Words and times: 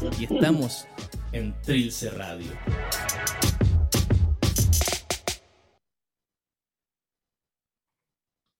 Y 0.00 0.32
estamos 0.32 0.86
en 1.32 1.60
Trilce 1.62 2.10
Radio. 2.10 2.52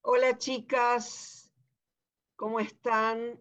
Hola 0.02 0.36
chicas, 0.38 1.52
¿cómo 2.34 2.58
están? 2.58 3.40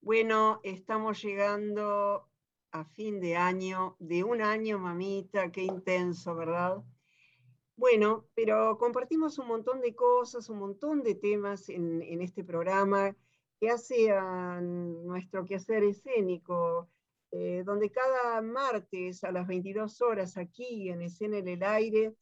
Bueno, 0.00 0.60
estamos 0.62 1.20
llegando 1.22 2.28
a 2.70 2.84
fin 2.84 3.20
de 3.20 3.36
año, 3.36 3.96
de 3.98 4.22
un 4.22 4.40
año, 4.40 4.78
mamita, 4.78 5.50
qué 5.50 5.62
intenso, 5.64 6.36
¿verdad? 6.36 6.84
Bueno, 7.74 8.26
pero 8.34 8.78
compartimos 8.78 9.38
un 9.38 9.48
montón 9.48 9.80
de 9.80 9.96
cosas, 9.96 10.48
un 10.50 10.58
montón 10.58 11.02
de 11.02 11.16
temas 11.16 11.68
en, 11.68 12.02
este 12.22 12.44
programa 12.44 13.16
que 13.60 13.70
hace 13.70 14.10
a 14.12 14.60
nuestro 14.60 15.44
quehacer 15.44 15.82
escénico, 15.84 16.88
eh, 17.30 17.62
donde 17.64 17.90
cada 17.90 18.40
martes 18.40 19.24
a 19.24 19.32
las 19.32 19.46
22 19.46 20.00
horas 20.00 20.36
aquí 20.36 20.88
en 20.88 21.02
Escena 21.02 21.38
en 21.38 21.48
el 21.48 21.62
Aire 21.62 22.14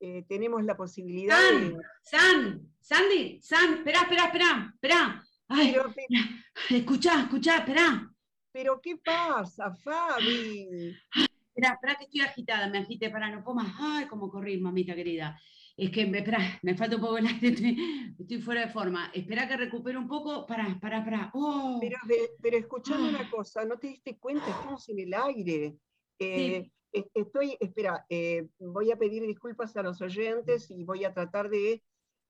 eh, 0.00 0.24
tenemos 0.28 0.64
la 0.64 0.76
posibilidad 0.76 1.36
San, 1.36 1.74
de... 1.74 1.82
San, 2.02 2.72
Sandy, 2.80 3.40
San, 3.42 3.74
espera, 3.74 4.02
espera, 4.02 4.24
espera, 4.24 4.72
espera. 4.74 5.24
Ay, 5.48 5.76
escuchá, 6.70 7.22
escuchá, 7.22 7.58
espera. 7.58 8.10
Pero 8.52 8.80
¿qué 8.80 8.96
pasa, 8.96 9.74
Fabi? 9.74 10.94
Espera, 11.10 11.74
espera 11.74 11.94
que 11.96 12.04
estoy 12.04 12.20
agitada, 12.20 12.68
me 12.68 12.78
agité 12.78 13.10
para 13.10 13.30
no 13.30 13.54
más. 13.54 13.74
Ay, 13.78 14.06
cómo 14.06 14.30
corrí, 14.30 14.58
mamita 14.58 14.94
querida. 14.94 15.40
Es 15.76 15.90
que, 15.90 16.02
espera, 16.02 16.38
me 16.62 16.76
falta 16.76 16.96
un 16.96 17.02
poco 17.02 17.18
el 17.18 17.26
aire, 17.26 17.48
estoy, 18.18 18.40
fuera 18.40 18.66
de 18.66 18.72
forma. 18.72 19.10
Espera 19.12 19.48
que 19.48 19.56
recupere 19.56 19.98
un 19.98 20.06
poco. 20.06 20.46
Para, 20.46 20.78
para, 20.80 21.04
para. 21.04 21.30
Oh. 21.34 21.78
Pero, 21.80 21.98
pero 22.40 22.56
escuchame 22.56 23.08
una 23.08 23.28
cosa, 23.28 23.64
¿no 23.64 23.76
te 23.78 23.88
diste 23.88 24.16
cuenta? 24.18 24.48
Estamos 24.48 24.88
en 24.88 25.00
el 25.00 25.14
aire. 25.14 25.76
Eh, 26.20 26.70
estoy, 27.12 27.56
espera, 27.58 28.06
eh, 28.08 28.46
voy 28.60 28.92
a 28.92 28.96
pedir 28.96 29.26
disculpas 29.26 29.76
a 29.76 29.82
los 29.82 30.00
oyentes 30.00 30.70
y 30.70 30.84
voy 30.84 31.04
a 31.04 31.12
tratar 31.12 31.50
de 31.50 31.82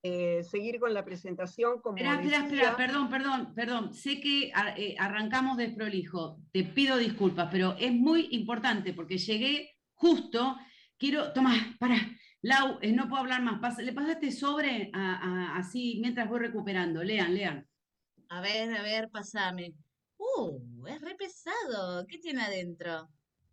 eh, 0.02 0.42
seguir 0.42 0.80
con 0.80 0.94
la 0.94 1.04
presentación. 1.04 1.82
Como 1.82 1.98
espera, 1.98 2.14
espera, 2.22 2.44
espera, 2.44 2.76
perdón, 2.76 3.10
perdón, 3.10 3.54
perdón. 3.54 3.92
Sé 3.92 4.20
que 4.20 4.52
arrancamos 4.98 5.58
de 5.58 5.68
prolijo, 5.68 6.40
te 6.50 6.64
pido 6.64 6.96
disculpas, 6.96 7.50
pero 7.52 7.76
es 7.78 7.92
muy 7.92 8.28
importante 8.30 8.94
porque 8.94 9.18
llegué 9.18 9.76
justo. 9.92 10.56
Quiero, 10.96 11.32
toma, 11.34 11.76
para, 11.78 11.96
Lau, 12.44 12.78
eh, 12.82 12.92
no 12.92 13.08
puedo 13.08 13.22
hablar 13.22 13.40
más. 13.40 13.78
le 13.78 13.94
pasaste 13.94 14.30
sobre 14.30 14.90
así 14.92 15.98
mientras 16.02 16.28
voy 16.28 16.40
recuperando. 16.40 17.02
Lean, 17.02 17.32
lean. 17.32 17.66
A 18.28 18.42
ver, 18.42 18.70
a 18.74 18.82
ver, 18.82 19.08
pasame. 19.08 19.72
Uh, 20.18 20.86
es 20.86 21.00
re 21.00 21.14
pesado. 21.14 22.06
¿Qué 22.06 22.18
tiene 22.18 22.42
adentro? 22.42 23.08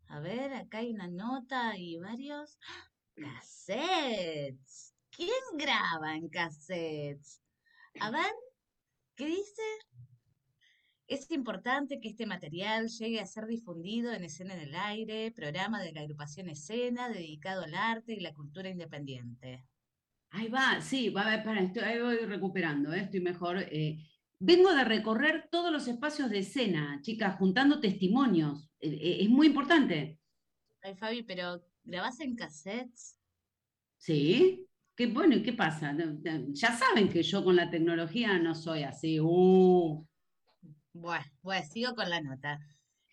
A 0.10 0.20
ver, 0.20 0.54
acá 0.54 0.80
hay 0.80 0.92
una 0.92 1.08
nota 1.08 1.78
y 1.78 2.00
varios 2.00 2.58
¡Ah! 2.68 2.92
cassettes. 3.16 4.94
¿Quién 5.10 5.42
graba 5.54 6.14
en 6.14 6.28
cassettes? 6.28 7.42
A 8.02 8.12
ver, 8.12 8.34
¿qué 9.16 9.26
dice? 9.28 9.62
Es 11.12 11.30
importante 11.30 12.00
que 12.00 12.08
este 12.08 12.26
material 12.26 12.88
llegue 12.88 13.20
a 13.20 13.26
ser 13.26 13.46
difundido 13.46 14.14
en 14.14 14.24
Escena 14.24 14.54
en 14.54 14.62
el 14.62 14.76
Aire, 14.76 15.30
programa 15.32 15.82
de 15.82 15.92
la 15.92 16.00
agrupación 16.00 16.48
Escena 16.48 17.10
dedicado 17.10 17.64
al 17.64 17.76
arte 17.76 18.14
y 18.14 18.22
la 18.22 18.34
cultura 18.34 18.70
independiente. 18.70 19.66
Ahí 20.30 20.48
va, 20.48 20.80
sí, 20.80 21.10
va, 21.10 21.24
para, 21.44 21.60
estoy, 21.60 21.84
ahí 21.84 22.02
voy 22.02 22.16
recuperando, 22.20 22.94
¿eh? 22.94 23.02
estoy 23.02 23.20
mejor. 23.20 23.58
Eh. 23.60 23.98
vengo 24.40 24.74
de 24.74 24.86
recorrer 24.86 25.50
todos 25.52 25.70
los 25.70 25.86
espacios 25.90 26.30
de 26.30 26.40
escena, 26.40 27.02
chicas, 27.02 27.36
juntando 27.38 27.82
testimonios. 27.82 28.72
Eh, 28.80 29.18
es 29.20 29.30
muy 29.30 29.48
importante. 29.48 30.18
Ay, 30.82 30.96
Fabi, 30.96 31.24
pero 31.24 31.62
¿grabás 31.84 32.22
en 32.22 32.38
cassettes? 32.38 33.20
Sí 33.98 34.66
bueno, 35.08 35.36
¿y 35.36 35.44
qué 35.44 35.54
pasa? 35.54 35.96
Ya 36.50 36.72
saben 36.72 37.10
que 37.10 37.24
yo 37.24 37.44
con 37.44 37.56
la 37.56 37.70
tecnología 37.70 38.38
no 38.38 38.54
soy 38.56 38.84
así. 38.84 39.20
Uh. 39.20 40.06
Bueno, 40.94 41.26
bueno, 41.42 41.66
sigo 41.68 41.96
con 41.96 42.10
la 42.10 42.22
nota. 42.22 42.60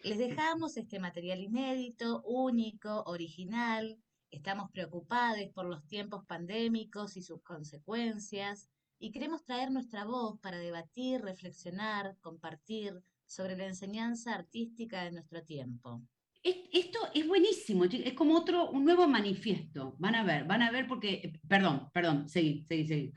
Les 0.02 0.18
dejamos 0.18 0.76
este 0.76 0.98
material 0.98 1.40
inédito, 1.40 2.22
único, 2.22 3.02
original. 3.04 3.98
Estamos 4.30 4.70
preocupados 4.70 5.40
por 5.54 5.66
los 5.66 5.86
tiempos 5.86 6.24
pandémicos 6.26 7.16
y 7.16 7.22
sus 7.22 7.42
consecuencias 7.42 8.68
y 8.98 9.12
queremos 9.12 9.44
traer 9.44 9.70
nuestra 9.70 10.04
voz 10.04 10.38
para 10.40 10.58
debatir, 10.58 11.22
reflexionar, 11.22 12.16
compartir 12.20 13.02
sobre 13.26 13.56
la 13.56 13.66
enseñanza 13.66 14.34
artística 14.34 15.04
de 15.04 15.12
nuestro 15.12 15.44
tiempo 15.44 16.02
esto 16.42 16.98
es 17.14 17.26
buenísimo, 17.26 17.84
es 17.84 18.14
como 18.14 18.36
otro, 18.36 18.70
un 18.70 18.84
nuevo 18.84 19.06
manifiesto. 19.08 19.96
Van 19.98 20.14
a 20.14 20.24
ver, 20.24 20.44
van 20.44 20.62
a 20.62 20.70
ver 20.70 20.86
porque, 20.86 21.14
eh, 21.14 21.40
perdón, 21.48 21.90
perdón, 21.92 22.28
seguí, 22.28 22.64
seguí, 22.68 22.86
seguí. 22.86 23.12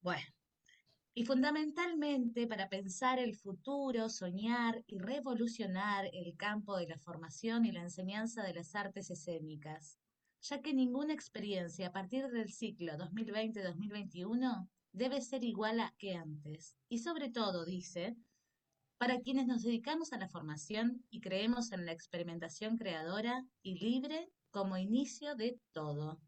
Bueno, 0.00 0.22
y 1.18 1.24
fundamentalmente 1.24 2.46
para 2.46 2.68
pensar 2.68 3.18
el 3.18 3.34
futuro, 3.34 4.10
soñar 4.10 4.84
y 4.86 4.98
revolucionar 4.98 6.10
el 6.12 6.36
campo 6.36 6.76
de 6.76 6.86
la 6.86 6.98
formación 6.98 7.64
y 7.64 7.72
la 7.72 7.80
enseñanza 7.80 8.42
de 8.42 8.52
las 8.52 8.74
artes 8.74 9.10
escénicas, 9.10 9.98
ya 10.42 10.60
que 10.60 10.74
ninguna 10.74 11.14
experiencia 11.14 11.86
a 11.86 11.92
partir 11.92 12.28
del 12.28 12.52
ciclo 12.52 12.92
2020-2021 12.98 14.68
debe 14.92 15.22
ser 15.22 15.42
igual 15.42 15.80
a 15.80 15.94
que 15.96 16.12
antes. 16.16 16.76
Y 16.90 16.98
sobre 16.98 17.30
todo, 17.30 17.64
dice, 17.64 18.14
para 18.98 19.18
quienes 19.20 19.46
nos 19.46 19.62
dedicamos 19.62 20.12
a 20.12 20.18
la 20.18 20.28
formación 20.28 21.02
y 21.08 21.22
creemos 21.22 21.72
en 21.72 21.86
la 21.86 21.92
experimentación 21.92 22.76
creadora 22.76 23.42
y 23.62 23.78
libre 23.78 24.28
como 24.50 24.76
inicio 24.76 25.34
de 25.34 25.58
todo. 25.72 26.20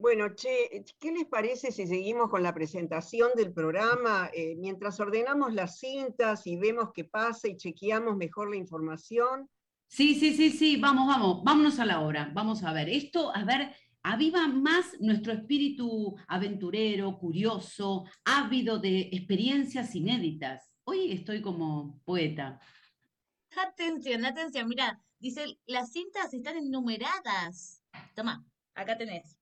Bueno, 0.00 0.28
Che, 0.36 0.84
¿qué 1.00 1.10
les 1.10 1.26
parece 1.26 1.72
si 1.72 1.84
seguimos 1.88 2.30
con 2.30 2.44
la 2.44 2.54
presentación 2.54 3.30
del 3.34 3.52
programa? 3.52 4.30
Eh, 4.32 4.54
mientras 4.56 5.00
ordenamos 5.00 5.52
las 5.52 5.80
cintas 5.80 6.46
y 6.46 6.56
vemos 6.56 6.90
qué 6.94 7.02
pasa 7.02 7.48
y 7.48 7.56
chequeamos 7.56 8.16
mejor 8.16 8.48
la 8.48 8.56
información. 8.56 9.50
Sí, 9.88 10.14
sí, 10.14 10.36
sí, 10.36 10.50
sí, 10.50 10.76
vamos, 10.76 11.08
vamos, 11.08 11.42
vámonos 11.42 11.80
a 11.80 11.84
la 11.84 12.00
hora. 12.00 12.30
Vamos 12.32 12.62
a 12.62 12.72
ver, 12.72 12.88
esto, 12.88 13.34
a 13.34 13.42
ver, 13.44 13.74
aviva 14.04 14.46
más 14.46 15.00
nuestro 15.00 15.32
espíritu 15.32 16.14
aventurero, 16.28 17.18
curioso, 17.18 18.04
ávido 18.24 18.78
de 18.78 19.08
experiencias 19.10 19.96
inéditas. 19.96 20.70
Hoy 20.84 21.10
estoy 21.10 21.42
como 21.42 22.00
poeta. 22.04 22.60
Atención, 23.56 24.24
atención, 24.24 24.68
mira, 24.68 25.02
dice, 25.18 25.58
las 25.66 25.90
cintas 25.90 26.32
están 26.32 26.56
enumeradas. 26.56 27.82
Toma, 28.14 28.46
acá 28.74 28.96
tenés. 28.96 29.37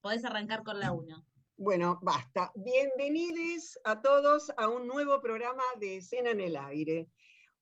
Podés 0.00 0.24
arrancar 0.24 0.62
con 0.62 0.80
la 0.80 0.92
1. 0.92 1.26
Bueno, 1.58 1.98
basta. 2.00 2.50
Bienvenidos 2.54 3.78
a 3.84 4.00
todos 4.00 4.50
a 4.56 4.66
un 4.66 4.86
nuevo 4.86 5.20
programa 5.20 5.62
de 5.78 5.98
Escena 5.98 6.30
en 6.30 6.40
el 6.40 6.56
Aire. 6.56 7.10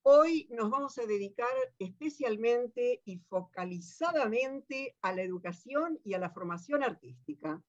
Hoy 0.03 0.47
nos 0.53 0.71
vamos 0.71 0.97
a 0.99 1.07
dedicar 1.07 1.49
especialmente 1.81 3.03
y 3.05 3.19
focalizadamente 3.29 4.97
a 5.03 5.13
la 5.13 5.23
educación 5.23 5.99
y 6.05 6.15
a 6.15 6.21
la 6.21 6.31
formación 6.31 6.85
artística. 6.85 7.61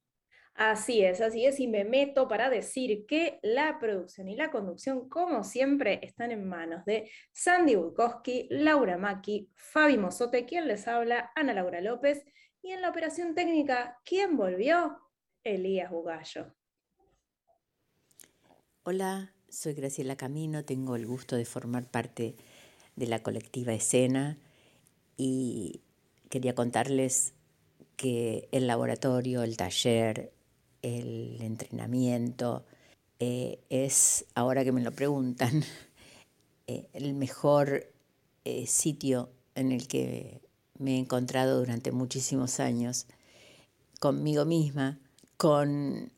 Así 0.54 1.04
es, 1.04 1.20
así 1.20 1.48
es, 1.48 1.60
y 1.60 1.68
me 1.68 1.84
meto 1.84 2.28
para 2.28 2.52
decir 2.52 3.08
que 3.08 3.40
la 3.42 3.80
producción 3.80 4.28
y 4.28 4.36
la 4.36 4.52
conducción, 4.52 5.10
como 5.10 5.44
siempre, 5.44 6.00
están 6.04 6.30
en 6.30 6.48
manos 6.48 6.86
de 6.86 7.10
Sandy 7.32 7.74
Bukowski, 7.74 8.48
Laura 8.52 9.00
Maki, 9.00 9.50
Fabi 9.56 9.98
Mozote, 9.98 10.46
quien 10.46 10.68
les 10.68 10.88
habla, 10.88 11.32
Ana 11.36 11.56
Laura 11.56 11.82
López, 11.82 12.24
y 12.62 12.72
en 12.72 12.82
la 12.82 12.90
operación 12.90 13.36
técnica, 13.36 14.00
¿quién 14.06 14.36
volvió? 14.36 15.00
Elías 15.44 15.92
Bugallo. 15.92 16.54
Hola, 18.84 19.34
soy 19.48 19.74
Graciela 19.74 20.16
Camino, 20.16 20.66
tengo 20.66 20.96
el 20.96 21.06
gusto 21.06 21.36
de 21.36 21.46
formar 21.46 21.90
parte 21.90 22.36
de 22.96 23.08
la 23.08 23.24
colectiva 23.24 23.74
Escena 23.74 24.38
y 25.16 25.82
quería 26.30 26.56
contarles 26.56 27.34
que 27.96 28.48
el 28.52 28.68
laboratorio, 28.68 29.44
el 29.44 29.58
taller, 29.58 30.32
el 30.82 31.42
entrenamiento, 31.42 32.66
eh, 33.20 33.60
es, 33.70 34.26
ahora 34.36 34.64
que 34.64 34.72
me 34.72 34.82
lo 34.82 34.92
preguntan, 34.92 35.64
eh, 36.68 36.88
el 36.94 37.14
mejor 37.14 37.92
eh, 38.46 38.66
sitio 38.68 39.30
en 39.56 39.72
el 39.72 39.88
que 39.88 40.42
me 40.80 40.96
he 40.96 40.98
encontrado 40.98 41.60
durante 41.60 41.92
muchísimos 41.92 42.60
años, 42.60 43.06
conmigo 44.00 44.46
misma, 44.46 44.98
con 45.38 46.12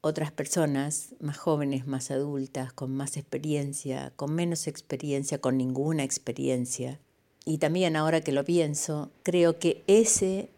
otras 0.00 0.30
personas 0.32 1.14
más 1.20 1.38
jóvenes, 1.38 1.86
más 1.86 2.10
adultas, 2.10 2.72
con 2.72 2.94
más 2.94 3.16
experiencia, 3.16 4.12
con 4.16 4.34
menos 4.34 4.66
experiencia, 4.66 5.40
con 5.40 5.56
ninguna 5.56 6.04
experiencia. 6.04 7.00
Y 7.46 7.58
también 7.58 7.96
ahora 7.96 8.20
que 8.20 8.32
lo 8.32 8.44
pienso, 8.44 9.10
creo 9.22 9.58
que 9.58 9.82
ese 9.86 10.50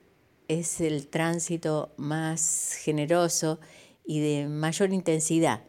es 0.49 0.81
el 0.81 1.07
tránsito 1.07 1.93
más 1.97 2.75
generoso 2.83 3.61
y 4.05 4.21
de 4.21 4.49
mayor 4.49 4.93
intensidad. 4.93 5.63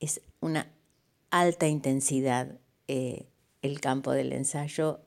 Es 0.00 0.20
una 0.40 0.68
alta 1.30 1.66
intensidad 1.66 2.58
eh, 2.86 3.26
el 3.62 3.80
campo 3.80 4.12
del 4.12 4.32
ensayo 4.32 5.00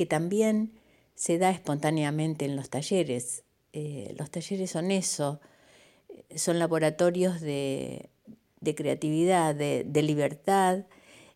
que 0.00 0.06
también 0.06 0.72
se 1.14 1.36
da 1.36 1.50
espontáneamente 1.50 2.46
en 2.46 2.56
los 2.56 2.70
talleres. 2.70 3.44
Eh, 3.74 4.14
los 4.16 4.30
talleres 4.30 4.70
son 4.70 4.90
eso, 4.90 5.40
son 6.34 6.58
laboratorios 6.58 7.42
de, 7.42 8.08
creatividad, 8.74 9.54
de, 9.54 10.02
libertad, 10.02 10.86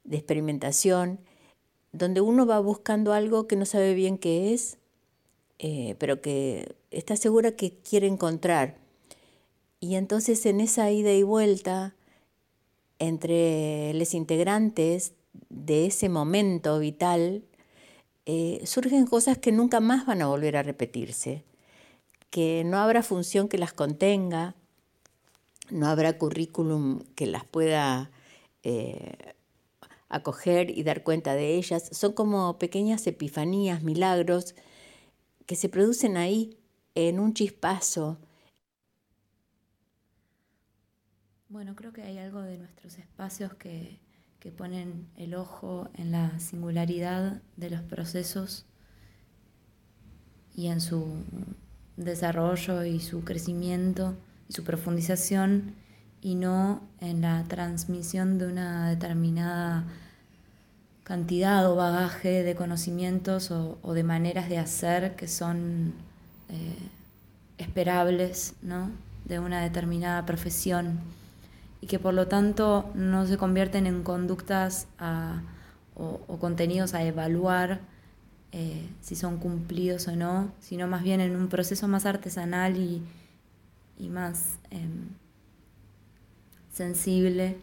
de 0.04 0.16
experimentación, 0.16 1.20
donde 1.92 2.22
uno 2.22 2.46
va 2.46 2.58
buscando 2.58 3.12
algo 3.12 3.46
que 3.46 3.56
no 3.56 3.66
sabe 3.66 3.92
bien 3.92 4.16
qué 4.16 4.54
es, 4.54 4.78
eh, 5.58 5.94
pero 5.98 6.22
que 6.22 6.74
está 6.90 7.16
segura 7.16 7.56
que 7.56 7.76
quiere 7.76 8.06
encontrar. 8.06 8.78
Y 9.78 9.96
entonces 9.96 10.46
en 10.46 10.62
esa 10.62 10.90
ida 10.90 11.12
y 11.12 11.22
vuelta 11.22 11.94
entre 12.98 13.92
los 13.92 14.14
integrantes 14.14 15.12
de 15.50 15.84
ese 15.84 16.08
momento 16.08 16.78
vital, 16.78 17.44
eh, 18.26 18.62
surgen 18.64 19.06
cosas 19.06 19.38
que 19.38 19.52
nunca 19.52 19.80
más 19.80 20.06
van 20.06 20.22
a 20.22 20.26
volver 20.26 20.56
a 20.56 20.62
repetirse, 20.62 21.44
que 22.30 22.64
no 22.64 22.78
habrá 22.78 23.02
función 23.02 23.48
que 23.48 23.58
las 23.58 23.72
contenga, 23.72 24.54
no 25.70 25.86
habrá 25.88 26.18
currículum 26.18 27.00
que 27.14 27.26
las 27.26 27.44
pueda 27.44 28.10
eh, 28.62 29.34
acoger 30.08 30.70
y 30.70 30.82
dar 30.84 31.02
cuenta 31.02 31.34
de 31.34 31.54
ellas. 31.54 31.88
Son 31.92 32.12
como 32.12 32.58
pequeñas 32.58 33.06
epifanías, 33.06 33.82
milagros 33.82 34.54
que 35.46 35.56
se 35.56 35.68
producen 35.68 36.16
ahí 36.16 36.58
en 36.94 37.20
un 37.20 37.34
chispazo. 37.34 38.18
Bueno, 41.48 41.76
creo 41.76 41.92
que 41.92 42.02
hay 42.02 42.18
algo 42.18 42.40
de 42.42 42.58
nuestros 42.58 42.98
espacios 42.98 43.54
que, 43.54 44.00
que 44.44 44.52
ponen 44.52 45.06
el 45.16 45.34
ojo 45.34 45.88
en 45.94 46.12
la 46.12 46.38
singularidad 46.38 47.40
de 47.56 47.70
los 47.70 47.80
procesos 47.80 48.66
y 50.54 50.66
en 50.66 50.82
su 50.82 51.06
desarrollo 51.96 52.84
y 52.84 53.00
su 53.00 53.24
crecimiento 53.24 54.14
y 54.50 54.52
su 54.52 54.62
profundización 54.62 55.74
y 56.20 56.34
no 56.34 56.82
en 57.00 57.22
la 57.22 57.42
transmisión 57.44 58.36
de 58.36 58.46
una 58.46 58.90
determinada 58.90 59.84
cantidad 61.04 61.66
o 61.72 61.74
bagaje 61.74 62.42
de 62.42 62.54
conocimientos 62.54 63.50
o, 63.50 63.94
de 63.94 64.02
maneras 64.04 64.50
de 64.50 64.58
hacer 64.58 65.16
que 65.16 65.26
son 65.26 65.94
eh, 66.50 66.76
esperables 67.56 68.56
¿no? 68.60 68.90
de 69.24 69.38
una 69.38 69.62
determinada 69.62 70.26
profesión 70.26 71.00
y 71.84 71.86
que 71.86 71.98
por 71.98 72.14
lo 72.14 72.28
tanto 72.28 72.90
no 72.94 73.26
se 73.26 73.36
convierten 73.36 73.86
en 73.86 74.04
conductas 74.04 74.88
o, 75.94 76.38
contenidos 76.40 76.94
a 76.94 77.04
evaluar 77.04 77.82
eh, 78.52 78.88
si 79.02 79.14
son 79.14 79.36
cumplidos 79.36 80.08
o 80.08 80.16
no, 80.16 80.50
sino 80.60 80.88
más 80.88 81.02
bien 81.02 81.20
en 81.20 81.36
un 81.36 81.48
proceso 81.48 81.86
más 81.86 82.06
artesanal 82.06 82.78
y, 82.78 83.02
más 84.08 84.58
em, 84.70 85.10
sensible 86.72 87.58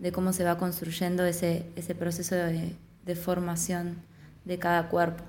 de 0.00 0.10
cómo 0.10 0.32
se 0.32 0.42
va 0.42 0.58
construyendo 0.58 1.24
ese, 1.24 1.70
ese 1.76 1.94
proceso 1.94 2.34
de 2.34 3.14
formación 3.14 4.02
de 4.44 4.58
cada 4.58 4.88
cuerpo. 4.88 5.22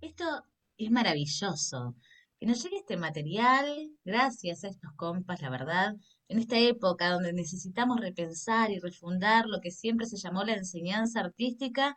Esto 0.00 0.44
es 0.78 0.92
maravilloso 0.92 1.96
que 2.42 2.46
nos 2.48 2.60
llegue 2.64 2.78
este 2.78 2.96
material, 2.96 3.64
gracias 4.04 4.64
a 4.64 4.68
estos 4.68 4.90
compas, 4.96 5.40
la 5.42 5.48
verdad, 5.48 5.94
en 6.26 6.40
esta 6.40 6.58
época 6.58 7.08
donde 7.08 7.32
necesitamos 7.32 8.00
repensar 8.00 8.72
y 8.72 8.80
refundar 8.80 9.46
lo 9.46 9.60
que 9.60 9.70
siempre 9.70 10.06
se 10.06 10.16
llamó 10.16 10.42
la 10.42 10.54
enseñanza 10.54 11.20
artística, 11.20 11.94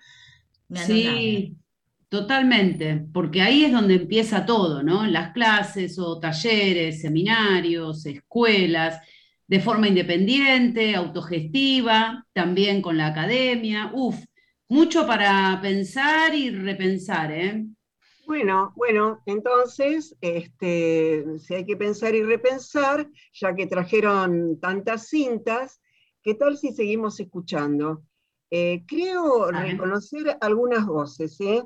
me 0.68 0.82
Sí, 0.86 1.58
totalmente, 2.10 3.08
porque 3.12 3.42
ahí 3.42 3.66
es 3.66 3.72
donde 3.72 3.96
empieza 3.96 4.46
todo, 4.46 4.84
¿no? 4.84 5.08
Las 5.08 5.34
clases 5.34 5.98
o 5.98 6.20
talleres, 6.20 7.02
seminarios, 7.02 8.06
escuelas, 8.06 9.00
de 9.48 9.60
forma 9.60 9.88
independiente, 9.88 10.96
autogestiva, 10.96 12.24
también 12.34 12.84
con 12.84 12.98
la 12.98 13.08
academia, 13.08 13.90
uf, 13.96 14.24
mucho 14.70 15.08
para 15.08 15.60
pensar 15.60 16.36
y 16.36 16.52
repensar, 16.52 17.32
¿eh? 17.32 17.66
Bueno, 18.28 18.74
bueno, 18.76 19.22
entonces, 19.28 20.16
este, 20.20 21.38
si 21.40 21.54
hay 21.54 21.66
que 21.66 21.78
pensar 21.78 22.16
y 22.16 22.24
repensar, 22.24 23.08
ya 23.34 23.54
que 23.54 23.68
trajeron 23.68 24.60
tantas 24.60 25.10
cintas, 25.10 25.80
¿qué 26.24 26.34
tal 26.34 26.58
si 26.58 26.74
seguimos 26.74 27.20
escuchando? 27.20 28.04
Eh, 28.50 28.84
creo 28.88 29.52
reconocer 29.52 30.38
algunas 30.42 30.88
voces, 30.88 31.40
¿eh? 31.40 31.64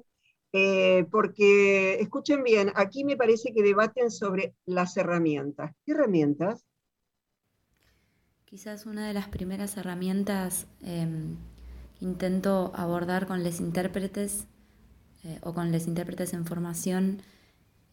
¿eh? 0.52 1.06
porque 1.10 2.00
escuchen 2.02 2.44
bien, 2.44 2.72
aquí 2.76 3.06
me 3.06 3.16
parece 3.16 3.54
que 3.54 3.64
debaten 3.64 4.12
sobre 4.12 4.54
las 4.66 4.98
herramientas. 4.98 5.74
¿Qué 5.86 5.94
herramientas? 5.94 6.66
Quizás 8.44 8.86
una 8.86 9.08
de 9.08 9.14
las 9.14 9.30
primeras 9.30 9.78
herramientas 9.78 10.68
em, 10.82 11.38
que 12.00 12.06
intento 12.06 12.72
abordar 12.76 13.28
con 13.28 13.44
los 13.44 13.60
intérpretes 13.62 14.48
eh, 15.24 15.38
o 15.42 15.54
con 15.54 15.71
los 15.71 15.88
intérpretes 15.88 16.33
en 16.33 16.45
formación, 16.45 17.21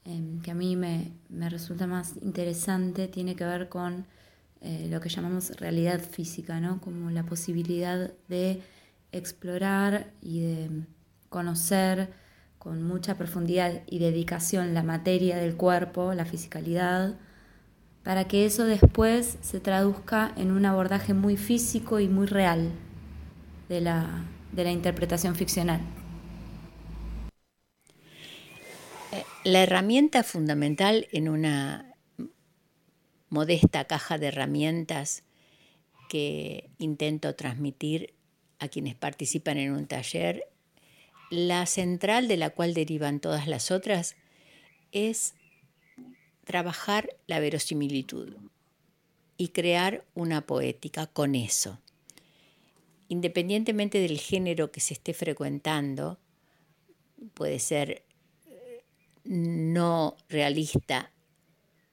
em, 0.05 0.41
que 0.43 0.53
a 0.53 0.55
mí 0.55 0.77
me, 0.77 1.13
resulta 1.51 1.87
más 1.87 2.15
interesante, 2.23 3.09
tiene 3.09 3.35
que 3.35 3.45
ver 3.45 3.69
con 3.69 4.07
eh, 4.61 4.89
lo 4.91 5.01
que 5.01 5.09
llamamos 5.09 5.51
realidad 5.57 6.01
física, 6.01 6.61
¿no? 6.61 6.81
como 6.81 7.11
la 7.11 7.25
posibilidad 7.25 8.13
de 8.29 8.63
explorar 9.13 10.13
y 10.23 10.41
de 10.41 10.71
conocer 11.29 12.11
con 12.59 12.83
mucha 12.83 13.17
profundidad 13.17 13.83
y 13.87 13.99
dedicación 13.99 14.75
la 14.75 14.83
materia 14.83 15.37
del 15.37 15.57
cuerpo, 15.57 16.15
la 16.15 16.25
fisicalidad, 16.25 17.15
para 18.03 18.29
que 18.29 18.47
eso 18.47 18.65
después 18.65 19.37
se 19.41 19.61
traduzca 19.61 20.33
en 20.37 20.53
un 20.53 20.65
abordaje 20.65 21.13
muy 21.13 21.37
físico 21.37 22.01
y 22.01 22.09
muy 22.09 22.27
real 22.27 22.71
de 23.69 23.81
la 23.81 24.71
interpretación 24.73 25.35
ficcional. 25.35 25.81
La 29.47 29.63
herramienta 29.63 30.25
fundamental 30.25 31.07
en 31.13 31.29
una 31.29 31.95
modesta 33.29 33.85
caja 33.85 34.19
de 34.19 34.27
herramientas 34.27 35.23
que 36.09 36.69
intento 36.79 37.37
transmitir 37.37 38.13
a 38.59 38.67
quienes 38.67 38.97
participan 38.97 39.59
en 39.59 39.71
un 39.71 39.87
taller, 39.87 40.49
la 41.31 41.65
central 41.67 42.27
de 42.27 42.39
la 42.39 42.51
cual 42.51 42.75
derivan 42.75 43.21
todas 43.21 43.47
las 43.47 43.71
otras 43.71 44.17
es 44.91 45.35
trabajar 46.43 47.11
la 47.29 47.39
verosimilitud 47.39 48.35
y 49.37 49.51
crear 49.51 50.05
una 50.15 50.45
poética 50.45 51.07
con 51.07 51.37
eso. 51.37 51.79
Independientemente 53.07 54.01
del 54.01 54.19
género 54.19 54.73
que 54.73 54.81
se 54.81 54.95
esté 54.95 55.15
frecuentando, 55.15 56.19
puede 57.35 57.61
ser 57.61 58.06
no 59.27 60.17
realista 60.29 61.13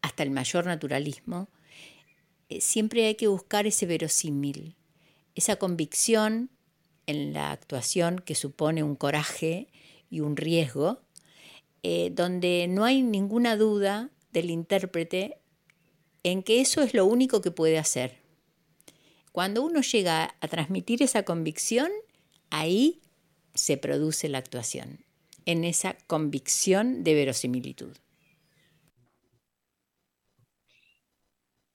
hasta 0.01 0.23
el 0.23 0.31
mayor 0.31 0.65
naturalismo, 0.65 1.49
eh, 2.49 2.61
siempre 2.61 3.05
hay 3.07 3.15
que 3.15 3.27
buscar 3.27 3.65
ese 3.65 3.85
verosímil, 3.85 4.75
esa 5.35 5.55
convicción 5.55 6.49
en 7.07 7.33
la 7.33 7.51
actuación 7.51 8.19
que 8.19 8.35
supone 8.35 8.83
un 8.83 8.95
coraje 8.95 9.67
y 10.09 10.19
un 10.19 10.37
riesgo, 10.37 11.01
eh, 11.81 12.11
donde 12.13 12.67
no 12.69 12.85
hay 12.85 13.01
ninguna 13.01 13.57
duda 13.57 14.09
del 14.31 14.49
intérprete 14.49 15.39
en 16.23 16.43
que 16.43 16.61
eso 16.61 16.81
es 16.81 16.93
lo 16.93 17.05
único 17.05 17.41
que 17.41 17.51
puede 17.51 17.77
hacer. 17.77 18.17
Cuando 19.31 19.63
uno 19.63 19.81
llega 19.81 20.35
a 20.39 20.47
transmitir 20.47 21.01
esa 21.01 21.23
convicción, 21.23 21.91
ahí 22.49 23.01
se 23.53 23.77
produce 23.77 24.29
la 24.29 24.37
actuación 24.37 25.03
en 25.45 25.63
esa 25.63 25.95
convicción 26.07 27.03
de 27.03 27.13
verosimilitud. 27.13 27.95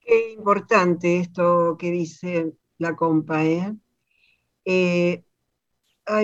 Qué 0.01 0.33
importante 0.33 1.19
esto 1.19 1.77
que 1.79 1.91
dice 1.91 2.53
la 2.79 2.97
compa, 2.97 3.45
¿eh? 3.45 3.75
¿eh? 4.65 5.23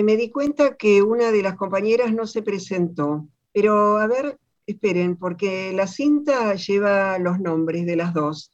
me 0.03 0.17
di 0.17 0.31
cuenta 0.31 0.75
que 0.75 1.03
una 1.03 1.31
de 1.31 1.43
las 1.43 1.55
compañeras 1.55 2.11
no 2.13 2.25
se 2.25 2.41
presentó, 2.41 3.27
pero 3.53 3.97
a 3.97 4.07
ver, 4.07 4.39
esperen, 4.65 5.17
porque 5.17 5.71
la 5.73 5.87
cinta 5.87 6.55
lleva 6.55 7.19
los 7.19 7.39
nombres 7.39 7.85
de 7.85 7.95
las 7.95 8.13
dos. 8.13 8.51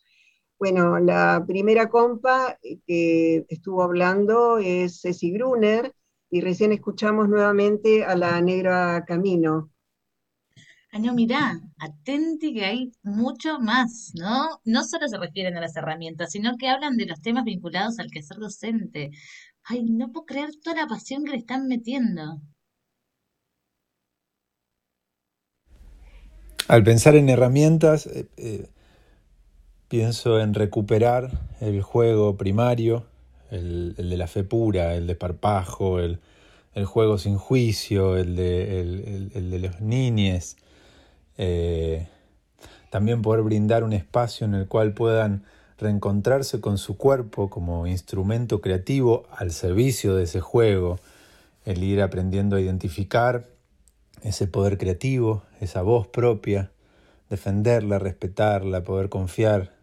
Bueno, 0.59 0.99
la 0.99 1.43
primera 1.47 1.89
compa 1.89 2.59
que 2.85 3.45
estuvo 3.49 3.83
hablando 3.83 4.57
es 4.59 5.01
Ceci 5.01 5.31
Gruner 5.31 5.93
y 6.31 6.41
recién 6.41 6.71
escuchamos 6.71 7.29
nuevamente 7.29 8.05
a 8.05 8.15
la 8.15 8.41
negra 8.41 9.03
Camino. 9.05 9.69
Ah, 10.93 10.99
no, 10.99 11.13
mirá, 11.13 11.59
atente 11.77 12.53
que 12.53 12.65
hay 12.65 12.91
mucho 13.03 13.59
más, 13.59 14.11
¿no? 14.15 14.59
No 14.65 14.83
solo 14.83 15.07
se 15.07 15.17
refieren 15.17 15.57
a 15.57 15.61
las 15.61 15.75
herramientas, 15.75 16.31
sino 16.31 16.57
que 16.57 16.67
hablan 16.69 16.97
de 16.97 17.05
los 17.05 17.21
temas 17.21 17.45
vinculados 17.45 17.99
al 17.99 18.11
quehacer 18.11 18.37
docente. 18.37 19.11
Ay, 19.63 19.83
no 19.83 20.11
puedo 20.11 20.25
creer 20.25 20.49
toda 20.63 20.77
la 20.77 20.87
pasión 20.87 21.23
que 21.23 21.31
le 21.31 21.37
están 21.37 21.67
metiendo. 21.67 22.41
Al 26.67 26.83
pensar 26.83 27.15
en 27.15 27.29
herramientas, 27.29 28.07
eh, 28.07 28.27
eh, 28.37 28.69
pienso 29.89 30.39
en 30.39 30.53
recuperar 30.53 31.31
el 31.59 31.81
juego 31.81 32.37
primario, 32.37 33.05
el, 33.51 33.95
de 33.95 34.17
la 34.17 34.27
fe 34.27 34.43
pura, 34.43 34.95
el 34.95 35.07
de 35.07 35.15
parpajo, 35.15 35.99
el, 35.99 36.19
juego 36.85 37.17
sin 37.17 37.37
juicio, 37.37 38.17
el 38.17 38.35
de, 38.35 39.29
de 39.33 39.59
los 39.59 39.81
niñes. 39.81 40.57
Eh, 41.37 42.07
también 42.89 43.21
poder 43.21 43.41
brindar 43.43 43.83
un 43.83 43.93
espacio 43.93 44.45
en 44.45 44.53
el 44.53 44.67
cual 44.67 44.93
puedan 44.93 45.43
reencontrarse 45.77 46.61
con 46.61 46.77
su 46.77 46.97
cuerpo 46.97 47.49
como 47.49 47.87
instrumento 47.87 48.61
creativo 48.61 49.25
al 49.35 49.51
servicio 49.51 50.15
de 50.15 50.23
ese 50.23 50.39
juego, 50.39 50.99
el 51.65 51.83
ir 51.83 52.01
aprendiendo 52.01 52.55
a 52.55 52.61
identificar 52.61 53.47
ese 54.23 54.47
poder 54.47 54.77
creativo, 54.77 55.43
esa 55.59 55.81
voz 55.81 56.07
propia, 56.07 56.71
defenderla, 57.29 57.97
respetarla, 57.97 58.83
poder 58.83 59.09
confiar 59.09 59.73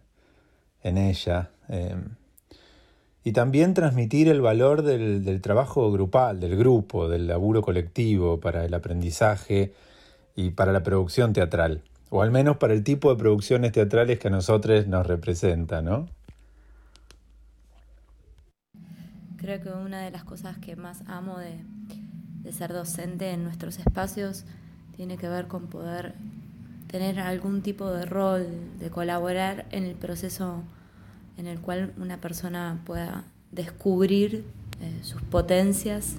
en 0.82 0.98
ella. 0.98 1.50
Em, 1.68 2.10
y 3.28 3.32
también 3.32 3.74
transmitir 3.74 4.26
el 4.28 4.40
valor 4.40 4.80
del, 4.80 5.42
trabajo 5.42 5.92
grupal, 5.92 6.40
del 6.40 6.56
grupo, 6.56 7.10
del 7.10 7.26
laburo 7.26 7.60
colectivo 7.60 8.40
para 8.40 8.64
el 8.64 8.72
aprendizaje 8.72 9.74
y 10.34 10.52
para 10.52 10.72
la 10.72 10.82
producción 10.82 11.34
teatral 11.34 11.82
o 12.08 12.22
al 12.22 12.30
menos 12.30 12.56
para 12.56 12.72
el 12.72 12.82
tipo 12.82 13.10
de 13.10 13.18
producciones 13.18 13.72
teatrales 13.72 14.18
que 14.18 14.28
a 14.28 14.30
nosotros 14.30 14.86
nos 14.86 15.06
representa, 15.06 15.82
¿no? 15.82 16.08
Creo 19.36 19.60
que 19.60 19.68
una 19.68 20.00
de 20.00 20.10
las 20.10 20.24
cosas 20.24 20.56
que 20.56 20.74
más 20.74 21.02
amo 21.06 21.36
de, 21.36 21.60
ser 22.50 22.72
docente 22.72 23.32
en 23.32 23.44
nuestros 23.44 23.78
espacios 23.78 24.46
tiene 24.96 25.18
que 25.18 25.28
ver 25.28 25.48
con 25.48 25.66
poder 25.66 26.14
tener 26.86 27.20
algún 27.20 27.60
tipo 27.60 27.90
de 27.90 28.06
rol, 28.06 28.46
de 28.78 28.88
colaborar 28.88 29.66
en 29.70 29.84
el 29.84 29.96
proceso 29.96 30.62
en 31.38 31.46
el 31.46 31.60
cual 31.60 31.94
una 31.96 32.18
persona 32.18 32.82
pueda 32.84 33.24
descubrir 33.50 34.44
eh, 34.80 34.98
sus 35.02 35.22
potencias 35.22 36.16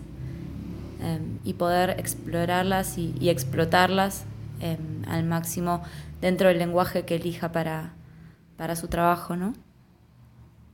eh, 1.01 1.19
y 1.43 1.53
poder 1.53 1.91
explorarlas 1.91 2.97
y 2.97 3.29
explotarlas 3.29 4.25
Em, 4.61 5.03
al 5.07 5.23
máximo 5.23 5.81
dentro 6.19 6.49
del 6.49 6.59
lenguaje 6.59 7.05
que 7.05 7.15
elija 7.15 7.53
para, 7.53 7.93
para 8.57 8.75
su 8.75 8.89
trabajo, 8.89 9.37
¿no? 9.37 9.53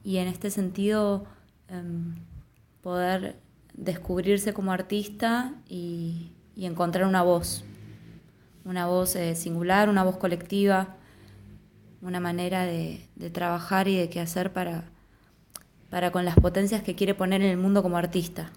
Y 0.03 0.17
en 0.17 0.27
este 0.27 0.49
sentido, 0.49 1.25
em, 1.67 2.15
poder 2.81 3.35
descubrirse 3.73 4.53
como 4.53 4.71
artista 4.71 5.53
y, 5.69 6.31
encontrar 6.57 7.05
una 7.05 7.21
voz, 7.21 7.63
una 8.63 8.87
voz 8.87 9.15
eh, 9.15 9.35
singular, 9.35 9.89
una 9.89 10.03
voz 10.03 10.17
colectiva, 10.17 10.94
una 12.01 12.19
manera 12.19 12.65
de, 12.65 13.01
trabajar 13.31 13.87
y 13.87 13.97
de 13.97 14.09
qué 14.09 14.19
hacer 14.19 14.53
para, 14.53 14.85
para 15.89 16.11
con 16.11 16.25
las 16.25 16.35
potencias 16.35 16.83
que 16.83 16.95
quiere 16.95 17.15
poner 17.15 17.41
en 17.41 17.49
el 17.49 17.57
mundo 17.57 17.81
como 17.83 17.97
artista, 17.97 18.51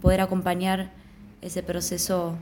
poder 0.00 0.20
acompañar 0.20 0.92
ese 1.40 1.62
proceso 1.62 2.36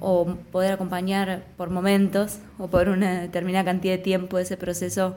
o 0.00 0.26
poder 0.50 0.72
acompañar 0.72 1.44
por 1.56 1.70
momentos 1.70 2.38
o 2.58 2.68
por 2.68 2.88
una 2.88 3.20
determinada 3.20 3.64
cantidad 3.64 3.94
de 3.94 4.02
tiempo 4.02 4.38
ese 4.38 4.56
proceso, 4.56 5.14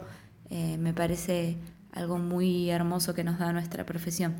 eh, 0.50 0.77
me 0.77 0.94
parece 0.94 1.58
algo 1.91 2.17
muy 2.17 2.70
hermoso 2.70 3.13
que 3.13 3.24
nos 3.24 3.39
da 3.39 3.51
nuestra 3.53 3.86
profesión. 3.86 4.36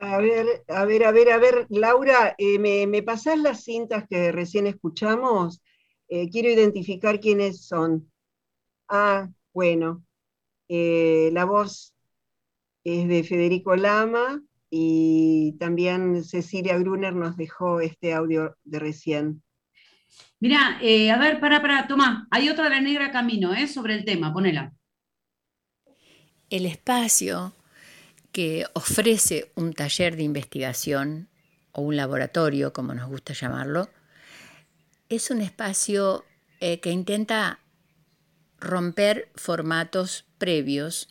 A 0.00 0.16
ver, 0.16 0.64
a 0.68 0.84
ver, 0.86 1.04
a 1.04 1.12
ver, 1.12 1.30
a 1.30 1.38
ver, 1.38 1.66
Laura, 1.68 2.34
eh, 2.38 2.58
¿me, 2.58 2.86
¿me, 2.86 3.02
pasás 3.02 3.38
las 3.38 3.64
cintas 3.64 4.04
que 4.08 4.32
recién 4.32 4.66
escuchamos? 4.66 5.60
Eh, 6.10 6.28
quiero 6.28 6.50
identificar 6.50 7.18
quiénes 7.20 7.66
son. 7.66 8.12
Ah, 8.88 9.30
bueno, 9.54 10.04
la 10.68 11.44
voz 11.46 11.94
es 12.84 13.08
de 13.08 13.24
Federico 13.24 13.74
Lama, 13.74 14.42
y 14.70 15.56
también 15.58 16.22
Cecilia 16.24 16.78
Gruner 16.78 17.12
nos 17.12 17.36
dejó 17.36 17.80
este 17.80 18.14
audio 18.14 18.56
de 18.62 18.78
recién. 18.78 19.42
Mira, 20.38 20.78
eh, 20.80 21.10
a 21.10 21.18
ver, 21.18 21.40
para, 21.40 21.60
para, 21.60 21.86
toma, 21.88 22.28
hay 22.30 22.48
otra 22.48 22.64
de 22.64 22.70
la 22.70 22.80
negra 22.80 23.10
camino, 23.10 23.52
¿eh? 23.52 23.66
Sobre 23.66 23.94
el 23.94 24.04
tema, 24.04 24.32
ponela. 24.32 24.72
El 26.48 26.66
espacio 26.66 27.52
que 28.32 28.64
ofrece 28.74 29.50
un 29.56 29.72
taller 29.72 30.16
de 30.16 30.22
investigación 30.22 31.28
o 31.72 31.82
un 31.82 31.96
laboratorio, 31.96 32.72
como 32.72 32.94
nos 32.94 33.08
gusta 33.08 33.34
llamarlo, 33.34 33.88
es 35.10 35.30
un 35.30 35.40
espacio 35.42 36.24
eh, 36.60 36.80
que 36.80 36.90
intenta 36.90 37.58
romper 38.58 39.28
formatos 39.34 40.24
previos 40.38 41.08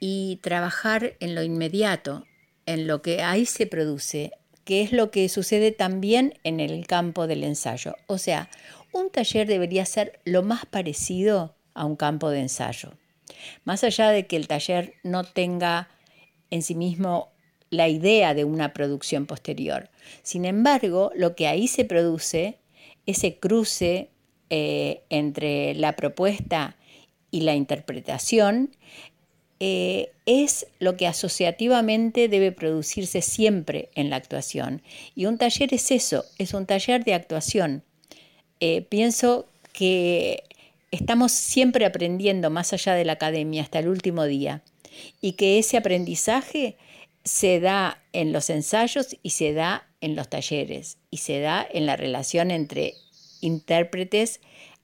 y 0.00 0.36
trabajar 0.42 1.16
en 1.20 1.34
lo 1.34 1.42
inmediato, 1.42 2.24
en 2.66 2.86
lo 2.86 3.02
que 3.02 3.22
ahí 3.22 3.44
se 3.46 3.66
produce, 3.66 4.32
que 4.64 4.82
es 4.82 4.92
lo 4.92 5.10
que 5.10 5.28
sucede 5.28 5.72
también 5.72 6.38
en 6.42 6.58
el 6.58 6.86
campo 6.86 7.26
del 7.26 7.44
ensayo. 7.44 7.94
O 8.06 8.16
sea, 8.16 8.48
un 8.92 9.10
taller 9.10 9.46
debería 9.46 9.84
ser 9.84 10.20
lo 10.24 10.42
más 10.42 10.64
parecido 10.64 11.54
a 11.74 11.84
un 11.84 11.96
campo 11.96 12.30
de 12.30 12.40
ensayo. 12.40 12.94
Más 13.64 13.84
allá 13.84 14.08
de 14.08 14.26
que 14.26 14.36
el 14.36 14.48
taller 14.48 14.94
no 15.02 15.24
tenga 15.24 15.88
en 16.50 16.62
sí 16.62 16.74
mismo 16.74 17.30
la 17.70 17.88
idea 17.88 18.32
de 18.32 18.44
una 18.44 18.72
producción 18.72 19.26
posterior. 19.26 19.90
Sin 20.22 20.46
embargo, 20.46 21.12
lo 21.14 21.34
que 21.34 21.46
ahí 21.46 21.68
se 21.68 21.84
produce, 21.84 22.58
ese 23.08 23.38
cruce 23.38 24.10
eh, 24.50 25.00
entre 25.08 25.74
la 25.74 25.96
propuesta 25.96 26.76
y 27.30 27.40
la 27.40 27.54
interpretación, 27.54 28.70
eh, 29.60 30.10
es 30.26 30.66
lo 30.78 30.96
que 30.96 31.06
asociativamente 31.06 32.28
debe 32.28 32.52
producirse 32.52 33.22
siempre 33.22 33.88
en 33.94 34.10
la 34.10 34.16
actuación. 34.16 34.82
Y 35.16 35.24
un 35.24 35.38
taller 35.38 35.72
es 35.72 35.90
eso, 35.90 36.26
es 36.36 36.52
un 36.52 36.66
taller 36.66 37.02
de 37.04 37.14
actuación. 37.14 37.82
Eh, 38.60 38.82
pienso 38.82 39.46
que 39.72 40.44
estamos 40.90 41.32
siempre 41.32 41.86
aprendiendo 41.86 42.50
más 42.50 42.74
allá 42.74 42.92
de 42.92 43.06
la 43.06 43.14
academia 43.14 43.62
hasta 43.62 43.78
el 43.78 43.88
último 43.88 44.24
día 44.24 44.62
y 45.22 45.32
que 45.32 45.58
ese 45.58 45.78
aprendizaje 45.78 46.76
se 47.24 47.58
da 47.58 48.02
en 48.12 48.32
los 48.32 48.50
ensayos 48.50 49.16
y 49.22 49.30
se 49.30 49.54
da 49.54 49.87
en 50.00 50.16
los 50.16 50.28
talleres 50.28 50.98
y 51.10 51.18
se 51.18 51.40
da 51.40 51.66
en 51.70 51.86
la 51.86 51.96
relación 51.96 52.50
entre 52.50 52.94
intérpretes 53.40 54.40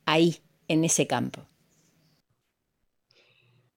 ahí, 0.06 0.38
en 0.68 0.84
ese 0.84 1.06
campo. 1.06 1.46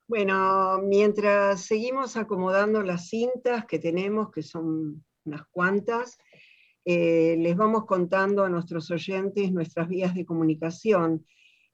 Bueno, 0.07 0.79
mientras 0.83 1.65
seguimos 1.65 2.15
acomodando 2.15 2.81
las 2.81 3.09
cintas 3.09 3.65
que 3.65 3.77
tenemos, 3.77 4.31
que 4.31 4.41
son 4.41 5.03
unas 5.25 5.45
cuantas, 5.51 6.17
eh, 6.85 7.35
les 7.37 7.57
vamos 7.57 7.85
contando 7.85 8.45
a 8.45 8.49
nuestros 8.49 8.89
oyentes 8.91 9.51
nuestras 9.51 9.89
vías 9.89 10.15
de 10.15 10.25
comunicación. 10.25 11.25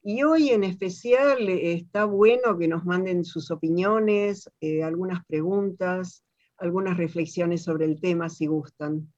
Y 0.02 0.24
hoy 0.24 0.50
en 0.50 0.64
especial 0.64 1.48
eh, 1.48 1.74
está 1.74 2.06
bueno 2.06 2.58
que 2.58 2.68
nos 2.68 2.84
manden 2.86 3.24
sus 3.24 3.52
opiniones, 3.52 4.50
eh, 4.60 4.82
algunas 4.82 5.24
preguntas, 5.26 6.26
algunas 6.58 6.98
reflexiones 6.98 7.62
sobre 7.62 7.86
el 7.86 8.02
tema 8.02 8.30
si 8.30 8.48
gustan. 8.48 9.13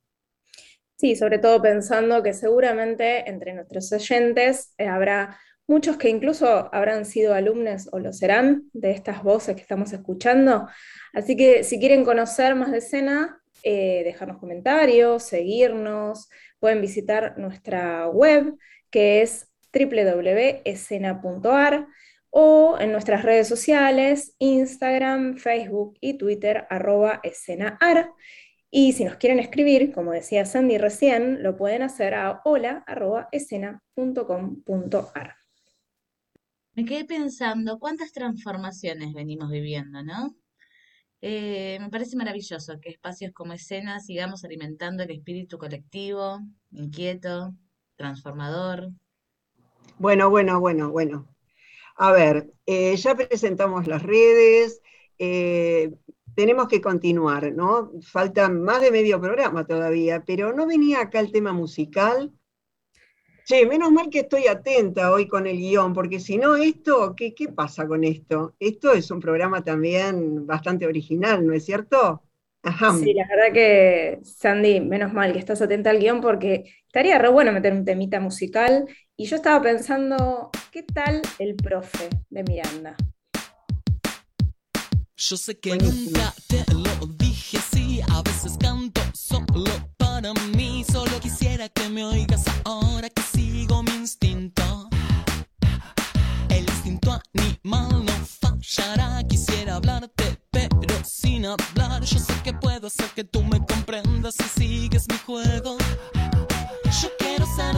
Sí, 0.97 1.15
sobre 1.15 1.39
todo 1.39 1.61
pensando 1.61 2.23
que 2.23 2.33
seguramente 2.33 3.29
entre 3.29 3.53
nuestros 3.53 3.91
oyentes 3.91 4.73
habrá 4.77 5.37
muchos 5.67 5.97
que 5.97 6.09
incluso 6.09 6.73
habrán 6.73 7.05
sido 7.05 7.33
alumnos 7.33 7.89
o 7.91 7.99
lo 7.99 8.13
serán 8.13 8.69
de 8.73 8.91
estas 8.91 9.23
voces 9.23 9.55
que 9.55 9.61
estamos 9.61 9.91
escuchando. 9.93 10.67
Así 11.13 11.35
que 11.35 11.63
si 11.63 11.79
quieren 11.79 12.05
conocer 12.05 12.55
más 12.55 12.71
de 12.71 12.77
escena, 12.77 13.41
eh, 13.63 14.03
dejarnos 14.03 14.37
comentarios, 14.37 15.23
seguirnos, 15.23 16.29
pueden 16.59 16.81
visitar 16.81 17.37
nuestra 17.37 18.07
web 18.07 18.55
que 18.89 19.21
es 19.21 19.47
www.escena.ar 19.73 20.65
o 22.29 22.77
en 22.79 22.91
nuestras 22.91 23.23
redes 23.23 23.47
sociales, 23.47 24.35
Instagram, 24.39 25.37
Facebook 25.37 25.97
y 26.01 26.17
Twitter, 26.17 26.67
arroba 26.69 27.21
escenaar. 27.23 28.11
Y 28.77 28.91
si 28.91 29.05
nos 29.05 29.15
quieren 29.15 29.39
escribir, 29.39 29.93
como 29.93 30.11
decía 30.11 30.45
Sandy 30.45 30.77
recién, 30.77 31.41
lo 31.41 31.55
pueden 31.55 31.81
hacer 31.81 32.13
a 32.13 32.41
hola.escena.com.ar. 32.43 35.35
Me 36.73 36.83
quedé 36.83 37.05
pensando 37.05 37.79
cuántas 37.79 38.11
transformaciones 38.11 39.13
venimos 39.13 39.49
viviendo, 39.49 40.03
¿no? 40.03 40.35
Eh, 41.21 41.77
me 41.79 41.89
parece 41.89 42.17
maravilloso 42.17 42.81
que 42.81 42.89
espacios 42.89 43.31
como 43.31 43.53
escena 43.53 44.01
sigamos 44.01 44.43
alimentando 44.43 45.03
el 45.03 45.11
espíritu 45.11 45.57
colectivo, 45.57 46.41
inquieto, 46.71 47.55
transformador. 47.95 48.91
Bueno, 49.99 50.29
bueno, 50.29 50.59
bueno, 50.59 50.91
bueno. 50.91 51.33
A 51.95 52.11
ver, 52.11 52.51
eh, 52.65 52.97
ya 52.97 53.15
presentamos 53.15 53.87
las 53.87 54.03
redes, 54.03 54.81
eh, 55.19 55.93
tenemos 56.35 56.67
que 56.67 56.81
continuar, 56.81 57.53
¿no? 57.53 57.91
Falta 58.01 58.49
más 58.49 58.81
de 58.81 58.91
medio 58.91 59.21
programa 59.21 59.65
todavía, 59.65 60.23
pero 60.25 60.53
no 60.53 60.67
venía 60.67 61.01
acá 61.01 61.19
el 61.19 61.31
tema 61.31 61.53
musical. 61.53 62.31
Che, 63.45 63.65
menos 63.67 63.91
mal 63.91 64.09
que 64.09 64.21
estoy 64.21 64.47
atenta 64.47 65.11
hoy 65.11 65.27
con 65.27 65.45
el 65.45 65.57
guion, 65.57 65.93
porque 65.93 66.19
si 66.19 66.37
no, 66.37 66.55
esto, 66.55 67.15
¿qué, 67.15 67.33
¿qué 67.35 67.49
pasa 67.49 67.87
con 67.87 68.03
esto? 68.03 68.55
Esto 68.59 68.93
es 68.93 69.11
un 69.11 69.19
programa 69.19 69.63
también 69.63 70.45
bastante 70.47 70.87
original, 70.87 71.45
¿no 71.45 71.53
es 71.53 71.63
cierto? 71.65 72.23
Sí, 72.99 73.13
la 73.13 73.27
verdad 73.27 73.53
que, 73.53 74.19
Sandy, 74.23 74.79
menos 74.79 75.13
mal 75.13 75.33
que 75.33 75.39
estás 75.39 75.61
atenta 75.61 75.91
al 75.91 75.99
guion 75.99 76.19
porque 76.19 76.73
estaría 76.87 77.19
re 77.19 77.29
bueno 77.29 77.51
meter 77.51 77.73
un 77.73 77.85
temita 77.85 78.19
musical. 78.19 78.87
Y 79.15 79.25
yo 79.25 79.35
estaba 79.35 79.61
pensando, 79.61 80.49
¿qué 80.71 80.81
tal 80.81 81.21
el 81.37 81.55
profe 81.55 82.09
de 82.29 82.43
Miranda? 82.43 82.97
Yo 85.17 85.37
sé 85.37 85.57
que 85.57 85.77
nunca 85.77 86.33
te 86.47 86.65
lo 86.73 87.07
dije 87.17 87.57
así, 87.57 88.01
a 88.11 88.21
veces 88.21 88.57
canto 88.59 89.01
solo 89.13 89.63
para 89.95 90.33
mí, 90.57 90.85
solo 90.91 91.19
quisiera 91.21 91.69
que 91.69 91.87
me 91.87 92.03
oigas 92.03 92.43
ahora 92.65 93.09
que 93.09 93.21
sigo 93.21 93.81
mi 93.83 93.91
instinto. 93.91 94.89
El 96.49 96.65
instinto 96.65 97.17
animal 97.33 98.03
no 98.03 98.13
fallará, 98.41 99.23
quisiera 99.23 99.75
hablarte 99.75 100.37
pero 100.51 101.03
sin 101.05 101.45
hablar, 101.45 102.03
yo 102.03 102.19
sé 102.19 102.33
que 102.43 102.51
puedo 102.51 102.87
hacer 102.87 103.09
que 103.15 103.23
tú 103.23 103.41
me 103.41 103.65
comprendas 103.65 104.35
si 104.35 104.43
sigues 104.59 105.05
mi 105.07 105.17
juego. 105.19 105.77
Yo 107.01 107.09
quiero 107.17 107.45
ser 107.55 107.77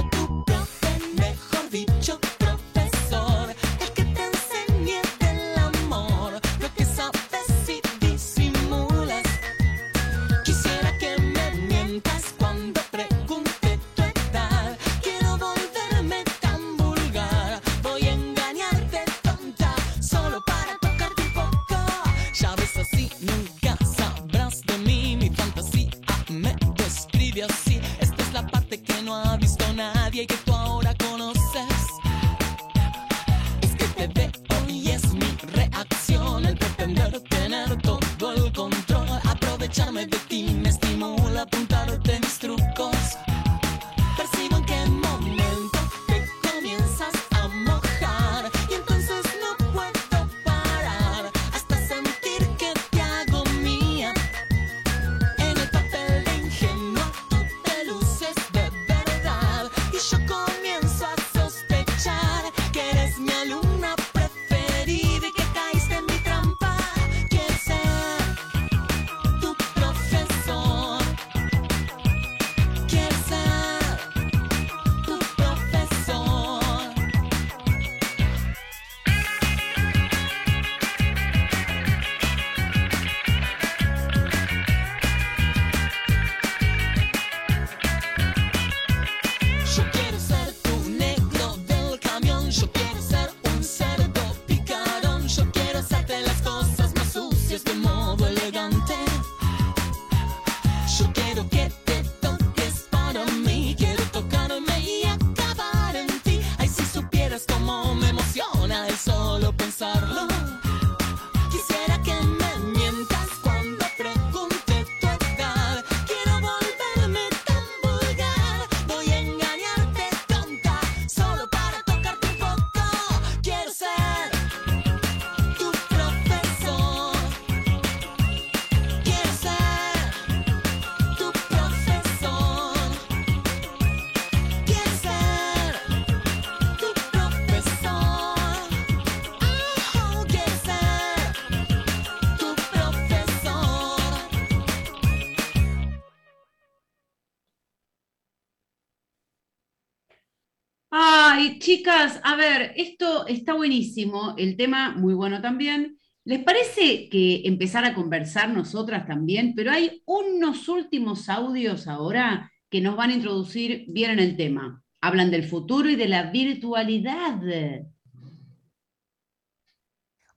chicas, 151.87 152.19
a 152.23 152.35
ver, 152.35 152.73
esto 152.75 153.25
está 153.27 153.53
buenísimo, 153.53 154.33
el 154.37 154.57
tema 154.57 154.91
muy 154.91 155.13
bueno 155.13 155.41
también. 155.41 155.97
¿Les 156.25 156.43
parece 156.43 157.07
que 157.07 157.43
empezar 157.45 157.85
a 157.85 157.95
conversar 157.95 158.49
nosotras 158.49 159.07
también? 159.07 159.53
Pero 159.55 159.71
hay 159.71 160.03
unos 160.05 160.67
últimos 160.67 161.29
audios 161.29 161.87
ahora 161.87 162.51
que 162.69 162.81
nos 162.81 162.97
van 162.97 163.11
a 163.11 163.13
introducir 163.13 163.85
bien 163.87 164.11
en 164.11 164.19
el 164.19 164.35
tema. 164.35 164.83
Hablan 164.99 165.31
del 165.31 165.45
futuro 165.45 165.89
y 165.89 165.95
de 165.95 166.09
la 166.09 166.23
virtualidad. 166.29 167.39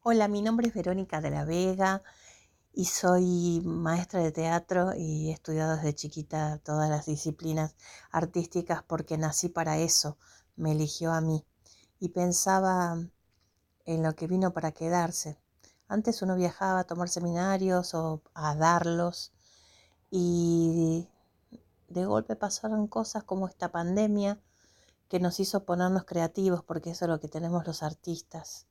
Hola, 0.03 0.29
mi 0.29 0.43
nombre 0.43 0.69
es 0.69 0.75
Verónica 0.75 1.21
de 1.21 1.31
la 1.31 1.45
Vega 1.45 2.01
y 2.73 2.85
soy 2.85 3.61
maestra 3.65 4.23
de 4.23 4.31
teatro 4.31 4.93
y 4.97 5.31
he 5.31 5.33
estudiado 5.33 5.75
desde 5.75 5.97
chiquita 5.97 6.59
todas 6.59 6.89
las 6.89 7.07
disciplinas 7.07 7.75
artísticas 8.13 8.85
porque 8.85 9.19
nací 9.19 9.49
para 9.49 9.79
eso, 9.79 10.17
me 10.61 10.73
eligió 10.73 11.13
a 11.13 11.21
mí 11.21 11.45
y 11.99 12.11
pensaba 12.11 12.97
en 13.87 14.03
lo 14.03 14.15
que 14.15 14.27
vino 14.27 14.53
para 14.53 14.73
quedarse. 14.73 15.39
Antes 15.89 16.23
uno 16.23 16.37
viajaba 16.37 16.81
a 16.81 16.85
tomar 16.85 17.09
seminarios 17.09 17.95
o 17.95 18.23
a 18.35 18.55
darlos 18.55 19.33
y 20.11 21.09
de 21.89 22.05
golpe 22.05 22.37
pasaron 22.37 22.87
cosas 22.87 23.25
como 23.25 23.49
esta 23.49 23.73
pandemia 23.73 24.41
que 25.09 25.19
nos 25.19 25.41
hizo 25.41 25.65
ponernos 25.65 26.05
creativos 26.05 26.63
porque 26.63 26.91
eso 26.91 27.07
es 27.07 27.09
lo 27.09 27.21
que 27.21 27.29
tenemos 27.29 27.67
los 27.67 27.83
artistas. 27.83 28.67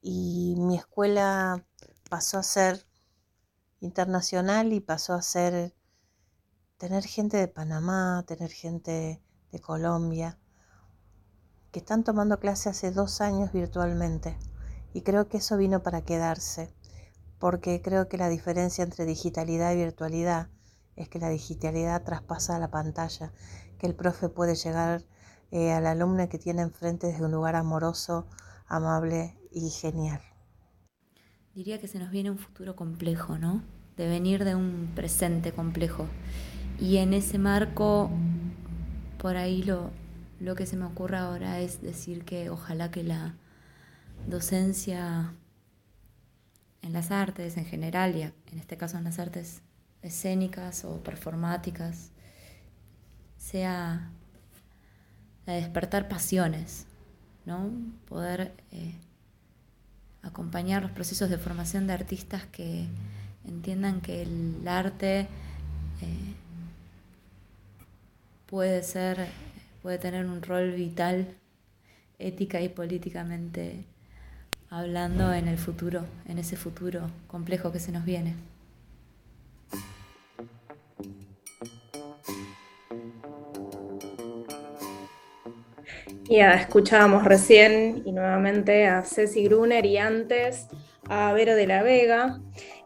Y 0.00 0.54
mi 0.58 0.76
escuela 0.76 1.66
pasó 2.08 2.38
a 2.38 2.42
ser 2.42 2.86
internacional 3.80 4.72
y 4.72 4.80
pasó 4.80 5.14
a 5.14 5.22
ser 5.22 5.74
tener 6.76 7.04
gente 7.04 7.38
de 7.38 7.48
Panamá, 7.48 8.24
tener 8.26 8.50
gente 8.50 9.20
de 9.50 9.60
Colombia, 9.60 10.38
que 11.72 11.80
están 11.80 12.04
tomando 12.04 12.40
clase 12.40 12.68
hace 12.68 12.90
dos 12.90 13.20
años 13.20 13.52
virtualmente. 13.52 14.36
Y 14.94 15.02
creo 15.02 15.28
que 15.28 15.38
eso 15.38 15.56
vino 15.56 15.82
para 15.82 16.02
quedarse, 16.02 16.72
porque 17.38 17.82
creo 17.82 18.08
que 18.08 18.18
la 18.18 18.28
diferencia 18.28 18.84
entre 18.84 19.04
digitalidad 19.04 19.72
y 19.72 19.76
virtualidad 19.76 20.48
es 20.96 21.08
que 21.08 21.18
la 21.18 21.28
digitalidad 21.28 22.02
traspasa 22.02 22.58
la 22.58 22.70
pantalla, 22.70 23.32
que 23.78 23.86
el 23.86 23.94
profe 23.94 24.28
puede 24.28 24.56
llegar 24.56 25.04
eh, 25.50 25.72
al 25.72 25.86
alumno 25.86 26.28
que 26.28 26.38
tiene 26.38 26.62
enfrente 26.62 27.06
desde 27.06 27.24
un 27.24 27.32
lugar 27.32 27.54
amoroso, 27.54 28.26
amable 28.66 29.38
y 29.52 29.70
genial. 29.70 30.20
Diría 31.54 31.80
que 31.80 31.88
se 31.88 31.98
nos 31.98 32.10
viene 32.10 32.30
un 32.30 32.38
futuro 32.38 32.76
complejo, 32.76 33.38
¿no? 33.38 33.62
De 33.96 34.06
venir 34.06 34.44
de 34.44 34.54
un 34.54 34.92
presente 34.94 35.52
complejo. 35.52 36.06
Y 36.78 36.98
en 36.98 37.14
ese 37.14 37.38
marco, 37.38 38.10
por 39.18 39.36
ahí 39.36 39.62
lo, 39.62 39.90
lo 40.40 40.54
que 40.54 40.66
se 40.66 40.76
me 40.76 40.84
ocurre 40.84 41.16
ahora 41.16 41.60
es 41.60 41.82
decir 41.82 42.24
que 42.24 42.50
ojalá 42.50 42.90
que 42.90 43.02
la 43.02 43.34
docencia 44.26 45.32
en 46.82 46.92
las 46.92 47.10
artes 47.10 47.56
en 47.56 47.64
general, 47.64 48.16
y 48.16 48.22
en 48.22 48.58
este 48.58 48.76
caso 48.76 48.98
en 48.98 49.04
las 49.04 49.18
artes 49.18 49.62
escénicas 50.02 50.84
o 50.84 51.02
performáticas, 51.02 52.10
sea 53.36 54.10
de 55.46 55.54
despertar 55.54 56.08
pasiones, 56.08 56.86
¿no? 57.46 57.70
Poder 58.06 58.54
eh, 58.70 58.94
acompañar 60.22 60.82
los 60.82 60.90
procesos 60.90 61.30
de 61.30 61.38
formación 61.38 61.86
de 61.86 61.94
artistas 61.94 62.44
que 62.46 62.86
entiendan 63.46 64.00
que 64.00 64.22
el 64.22 64.66
arte 64.68 65.20
eh, 65.20 66.34
puede 68.46 68.82
ser, 68.82 69.28
puede 69.82 69.98
tener 69.98 70.26
un 70.26 70.42
rol 70.42 70.72
vital, 70.72 71.26
ética 72.18 72.60
y 72.60 72.68
políticamente 72.68 73.84
hablando 74.70 75.32
en 75.32 75.48
el 75.48 75.58
futuro, 75.58 76.04
en 76.26 76.38
ese 76.38 76.56
futuro 76.56 77.10
complejo 77.26 77.72
que 77.72 77.80
se 77.80 77.92
nos 77.92 78.04
viene. 78.04 78.34
Ya 86.30 86.52
escuchábamos 86.52 87.24
recién 87.24 88.02
y 88.04 88.12
nuevamente 88.12 88.86
a 88.86 89.02
Ceci 89.02 89.44
Gruner 89.44 89.86
y 89.86 89.96
antes 89.96 90.66
a 91.08 91.32
Vero 91.32 91.54
de 91.54 91.66
la 91.66 91.82
Vega, 91.82 92.40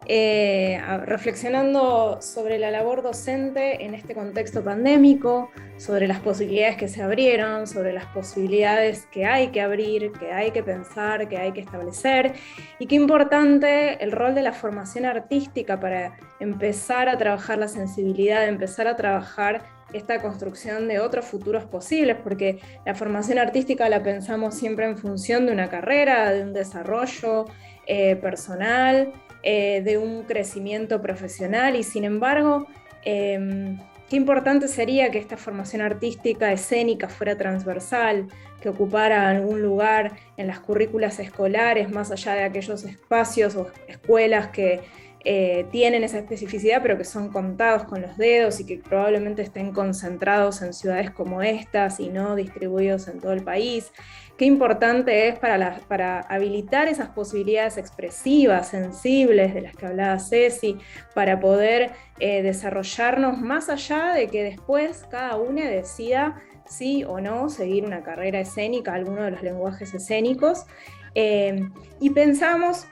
eh, 0.05 0.81
reflexionando 1.05 2.21
sobre 2.21 2.59
la 2.59 2.71
labor 2.71 3.01
docente 3.01 3.85
en 3.85 3.93
este 3.93 4.13
contexto 4.13 4.63
pandémico, 4.63 5.49
sobre 5.77 6.07
las 6.07 6.19
posibilidades 6.19 6.77
que 6.77 6.87
se 6.87 7.01
abrieron, 7.01 7.67
sobre 7.67 7.93
las 7.93 8.05
posibilidades 8.07 9.05
que 9.11 9.25
hay 9.25 9.49
que 9.49 9.61
abrir, 9.61 10.11
que 10.11 10.31
hay 10.31 10.51
que 10.51 10.63
pensar, 10.63 11.27
que 11.29 11.37
hay 11.37 11.51
que 11.51 11.61
establecer, 11.61 12.33
y 12.79 12.87
qué 12.87 12.95
importante 12.95 14.03
el 14.03 14.11
rol 14.11 14.35
de 14.35 14.41
la 14.41 14.53
formación 14.53 15.05
artística 15.05 15.79
para 15.79 16.17
empezar 16.39 17.09
a 17.09 17.17
trabajar 17.17 17.57
la 17.57 17.67
sensibilidad, 17.67 18.47
empezar 18.47 18.87
a 18.87 18.95
trabajar 18.95 19.63
esta 19.93 20.21
construcción 20.21 20.87
de 20.87 20.99
otros 20.99 21.25
futuros 21.25 21.63
posibles, 21.65 22.17
porque 22.21 22.59
la 22.85 22.95
formación 22.95 23.37
artística 23.39 23.87
la 23.89 24.03
pensamos 24.03 24.55
siempre 24.55 24.85
en 24.85 24.97
función 24.97 25.45
de 25.45 25.53
una 25.53 25.69
carrera, 25.69 26.31
de 26.31 26.43
un 26.43 26.53
desarrollo, 26.53 27.45
eh, 27.85 28.15
personal, 28.15 29.11
eh, 29.43 29.81
de 29.83 29.97
un 29.97 30.23
crecimiento 30.23 31.01
profesional 31.01 31.75
y 31.75 31.83
sin 31.83 32.05
embargo, 32.05 32.65
em, 33.03 33.77
qué 34.09 34.15
importante 34.15 34.67
sería 34.67 35.11
que 35.11 35.19
esta 35.19 35.37
formación 35.37 35.81
artística 35.81 36.51
escénica 36.51 37.09
fuera 37.09 37.37
transversal, 37.37 38.27
que 38.61 38.69
ocupara 38.69 39.29
algún 39.29 39.61
lugar 39.61 40.13
en 40.37 40.47
las 40.47 40.59
currículas 40.59 41.19
escolares, 41.19 41.91
más 41.91 42.11
allá 42.11 42.35
de 42.35 42.43
aquellos 42.43 42.85
espacios 42.85 43.55
o 43.57 43.67
escuelas 43.87 44.47
que 44.47 44.79
eh, 45.25 45.65
tienen 45.71 46.03
esa 46.03 46.19
especificidad, 46.19 46.81
pero 46.81 46.97
que 46.97 47.05
son 47.05 47.29
contados 47.29 47.85
con 47.85 48.01
los 48.01 48.17
dedos 48.17 48.59
y 48.59 48.65
que 48.65 48.77
probablemente 48.77 49.41
estén 49.41 49.71
concentrados 49.71 50.61
en 50.61 50.73
ciudades 50.73 51.11
como 51.11 51.41
estas 51.41 52.01
y 52.01 52.09
no 52.09 52.35
distribuidos 52.35 53.07
en 53.07 53.21
todo 53.21 53.31
el 53.31 53.41
país. 53.41 53.93
Qué 54.37 54.45
importante 54.45 55.27
es 55.27 55.37
para, 55.37 56.21
habilitar 56.21 56.87
esas 56.87 57.09
posibilidades 57.09 57.77
expresivas, 57.77 58.67
sensibles 58.69 59.53
de 59.53 59.61
las 59.61 59.75
que 59.75 59.85
hablaba 59.85 60.19
Ceci, 60.19 60.77
para 61.13 61.39
poder 61.39 61.91
eh, 62.19 62.41
desarrollarnos 62.41 63.39
más 63.39 63.69
allá 63.69 64.13
de 64.13 64.27
que 64.27 64.43
después 64.43 65.05
cada 65.11 65.35
uno 65.35 65.61
decida 65.61 66.41
sí 66.65 67.03
o 67.03 67.19
no 67.19 67.49
seguir 67.49 67.85
una 67.85 68.01
carrera 68.01 68.39
escénica, 68.39 68.93
alguno 68.93 69.23
de 69.23 69.31
los 69.31 69.43
lenguajes 69.43 69.93
escénicos. 69.93 70.65
Eh, 71.13 71.69
y 71.99 72.09
pensamos 72.09 72.87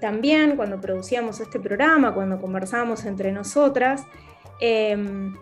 también 0.00 0.56
cuando 0.56 0.80
producíamos 0.80 1.40
este 1.40 1.58
programa, 1.58 2.14
cuando 2.14 2.40
conversábamos 2.40 3.04
entre 3.04 3.32
nosotras, 3.32 4.04
em, 4.60 5.34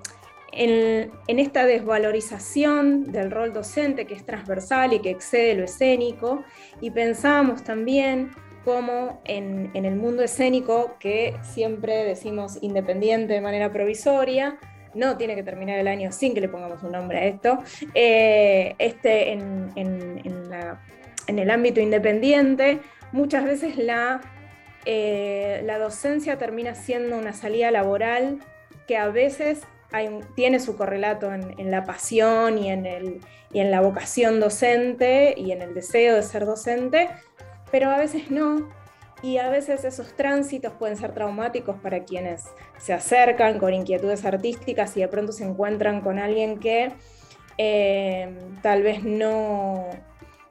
en, 0.53 1.11
esta 1.27 1.67
desvalorización 1.67 3.13
del 3.13 3.31
rol 3.31 3.53
docente 3.53 4.07
que 4.07 4.15
es 4.15 4.25
transversal 4.25 4.93
y 4.93 5.01
que 5.01 5.11
excede 5.11 5.55
lo 5.55 5.65
escénico, 5.65 6.45
y 6.81 6.91
pensábamos 6.91 7.65
también 7.65 8.31
como 8.65 9.21
en, 9.25 9.71
el 9.75 9.97
mundo 9.97 10.23
escénico, 10.23 10.97
que 10.99 11.35
siempre 11.43 12.05
decimos 12.05 12.59
independiente 12.61 13.33
de 13.33 13.41
manera 13.41 13.73
provisoria, 13.73 14.59
no 14.95 15.17
tiene 15.17 15.35
que 15.35 15.43
terminar 15.43 15.79
el 15.79 15.89
año 15.89 16.13
sin 16.13 16.35
que 16.35 16.41
le 16.41 16.49
pongamos 16.49 16.83
un 16.83 16.93
nombre 16.93 17.19
a 17.19 17.25
esto, 17.27 17.59
eh, 17.95 18.75
este, 18.79 19.33
en, 19.33 19.73
en 19.77 21.39
el 21.39 21.51
ámbito 21.51 21.81
independiente, 21.81 22.81
muchas 23.13 23.45
veces 23.45 23.77
la 23.77 24.21
eh, 24.91 25.61
la 25.67 25.79
docencia 25.79 26.39
termina 26.39 26.75
siendo 26.75 27.19
una 27.19 27.35
salida 27.35 27.71
laboral 27.71 28.39
que 28.87 28.97
a 28.97 29.09
veces 29.09 29.61
tiene 30.35 30.61
su 30.61 30.77
correlato 30.77 31.33
en, 31.33 31.71
la 31.71 31.85
pasión 31.85 32.59
y 32.59 32.71
en, 32.71 32.87
el, 32.87 33.21
y 33.53 33.61
en 33.61 33.71
la 33.71 33.81
vocación 33.81 34.39
docente 34.39 35.35
y 35.37 35.53
en 35.53 35.63
el 35.63 35.75
deseo 35.75 36.17
de 36.17 36.23
ser 36.23 36.45
docente, 36.45 37.09
pero 37.71 37.91
a 37.91 37.99
veces 37.99 38.31
no. 38.31 38.69
Y 39.21 39.39
a 39.39 39.49
veces 39.49 39.85
esos 39.85 40.15
tránsitos 40.15 40.73
pueden 40.75 40.97
ser 40.97 41.13
traumáticos 41.13 41.77
para 41.81 42.05
quienes 42.05 42.45
se 42.79 42.93
acercan 42.93 43.59
con 43.59 43.75
inquietudes 43.75 44.25
artísticas 44.25 44.97
y 44.97 45.01
de 45.01 45.09
pronto 45.09 45.33
se 45.33 45.45
encuentran 45.45 46.03
con 46.03 46.21
alguien 46.21 46.61
que 46.61 46.93
eh, 47.57 48.39
tal 48.63 48.85
vez 48.85 49.03
no, 49.03 49.89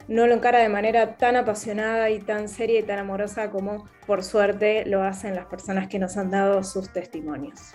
no 0.09 0.27
lo 0.27 0.33
encara 0.33 0.59
de 0.59 0.67
manera 0.67 1.15
tan 1.15 1.37
apasionada 1.37 2.09
y 2.09 2.19
tan 2.19 2.49
seria 2.49 2.79
y 2.79 2.83
tan 2.83 2.99
amorosa 2.99 3.51
como 3.51 3.87
por 4.05 4.21
suerte 4.21 4.85
lo 4.85 5.01
hacen 5.01 5.35
las 5.35 5.45
personas 5.45 5.87
que 5.87 5.99
nos 5.99 6.17
han 6.17 6.31
dado 6.31 6.61
sus 6.63 6.91
testimonios. 6.91 7.73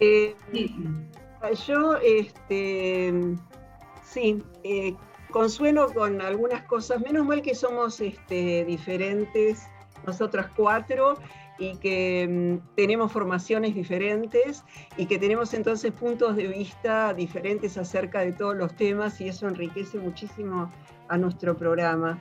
Eh, 0.00 0.34
yo, 1.66 1.96
este, 1.96 3.12
sí, 4.02 4.42
eh, 4.62 4.94
consuelo 5.30 5.92
con 5.92 6.20
algunas 6.20 6.62
cosas, 6.64 7.00
menos 7.00 7.26
mal 7.26 7.42
que 7.42 7.54
somos 7.54 8.00
este, 8.00 8.64
diferentes, 8.64 9.62
nosotras 10.06 10.48
cuatro, 10.56 11.16
y 11.58 11.76
que 11.76 12.26
mm, 12.28 12.74
tenemos 12.74 13.12
formaciones 13.12 13.74
diferentes 13.74 14.64
y 14.96 15.06
que 15.06 15.18
tenemos 15.18 15.54
entonces 15.54 15.92
puntos 15.92 16.36
de 16.36 16.48
vista 16.48 17.14
diferentes 17.14 17.78
acerca 17.78 18.20
de 18.20 18.32
todos 18.32 18.56
los 18.56 18.74
temas 18.74 19.20
y 19.20 19.28
eso 19.28 19.46
enriquece 19.46 19.98
muchísimo 19.98 20.70
a 21.08 21.16
nuestro 21.16 21.56
programa. 21.56 22.18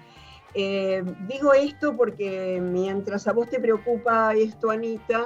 Eh, 0.54 1.04
digo 1.28 1.54
esto 1.54 1.96
porque 1.98 2.62
mientras 2.62 3.28
a 3.28 3.34
vos 3.34 3.50
te 3.50 3.60
preocupa 3.60 4.34
esto, 4.36 4.70
Anita, 4.70 5.26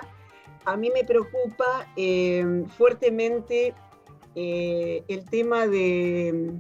a 0.68 0.78
mí 0.78 0.92
me 0.94 1.04
preocupa 1.04 1.88
eh, 1.96 2.64
fuertemente 2.78 3.74
eh, 4.36 5.04
el 5.08 5.26
tema 5.30 5.66
de 5.66 6.60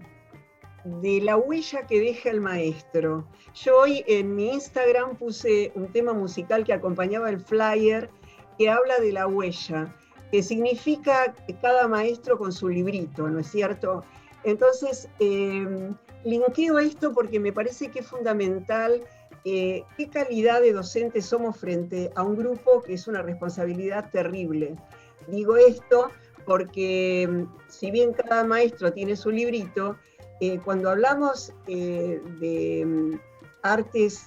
de 1.01 1.21
la 1.21 1.37
huella 1.37 1.85
que 1.85 1.99
deja 1.99 2.29
el 2.29 2.41
maestro. 2.41 3.27
Yo 3.53 3.79
hoy 3.79 4.03
en 4.07 4.35
mi 4.35 4.53
Instagram 4.53 5.17
puse 5.17 5.71
un 5.75 5.91
tema 5.91 6.13
musical 6.13 6.63
que 6.63 6.73
acompañaba 6.73 7.29
el 7.29 7.39
flyer 7.39 8.09
que 8.57 8.69
habla 8.69 8.97
de 8.99 9.11
la 9.11 9.27
huella, 9.27 9.93
que 10.31 10.41
significa 10.41 11.35
cada 11.61 11.87
maestro 11.87 12.37
con 12.37 12.51
su 12.51 12.69
librito, 12.69 13.29
¿no 13.29 13.39
es 13.39 13.47
cierto? 13.47 14.03
Entonces, 14.43 15.09
eh, 15.19 15.91
linkeo 16.23 16.79
esto 16.79 17.13
porque 17.13 17.39
me 17.39 17.51
parece 17.51 17.91
que 17.91 17.99
es 17.99 18.07
fundamental 18.07 19.03
eh, 19.49 19.85
qué 19.95 20.09
calidad 20.09 20.59
de 20.59 20.73
docentes 20.73 21.25
somos 21.25 21.55
frente 21.55 22.11
a 22.15 22.23
un 22.23 22.35
grupo 22.35 22.83
que 22.83 22.95
es 22.95 23.07
una 23.07 23.21
responsabilidad 23.21 24.11
terrible. 24.11 24.75
Digo 25.27 25.55
esto 25.55 26.11
porque 26.45 27.25
mm, 27.29 27.43
si 27.69 27.89
bien 27.89 28.11
cada 28.11 28.43
maestro 28.43 28.91
tiene 28.91 29.15
su 29.15 29.31
librito, 29.31 29.95
eh, 30.41 30.59
cuando 30.65 30.89
hablamos 30.89 31.53
eh, 31.65 32.21
de 32.41 32.85
mm, 32.85 33.19
artes, 33.61 34.25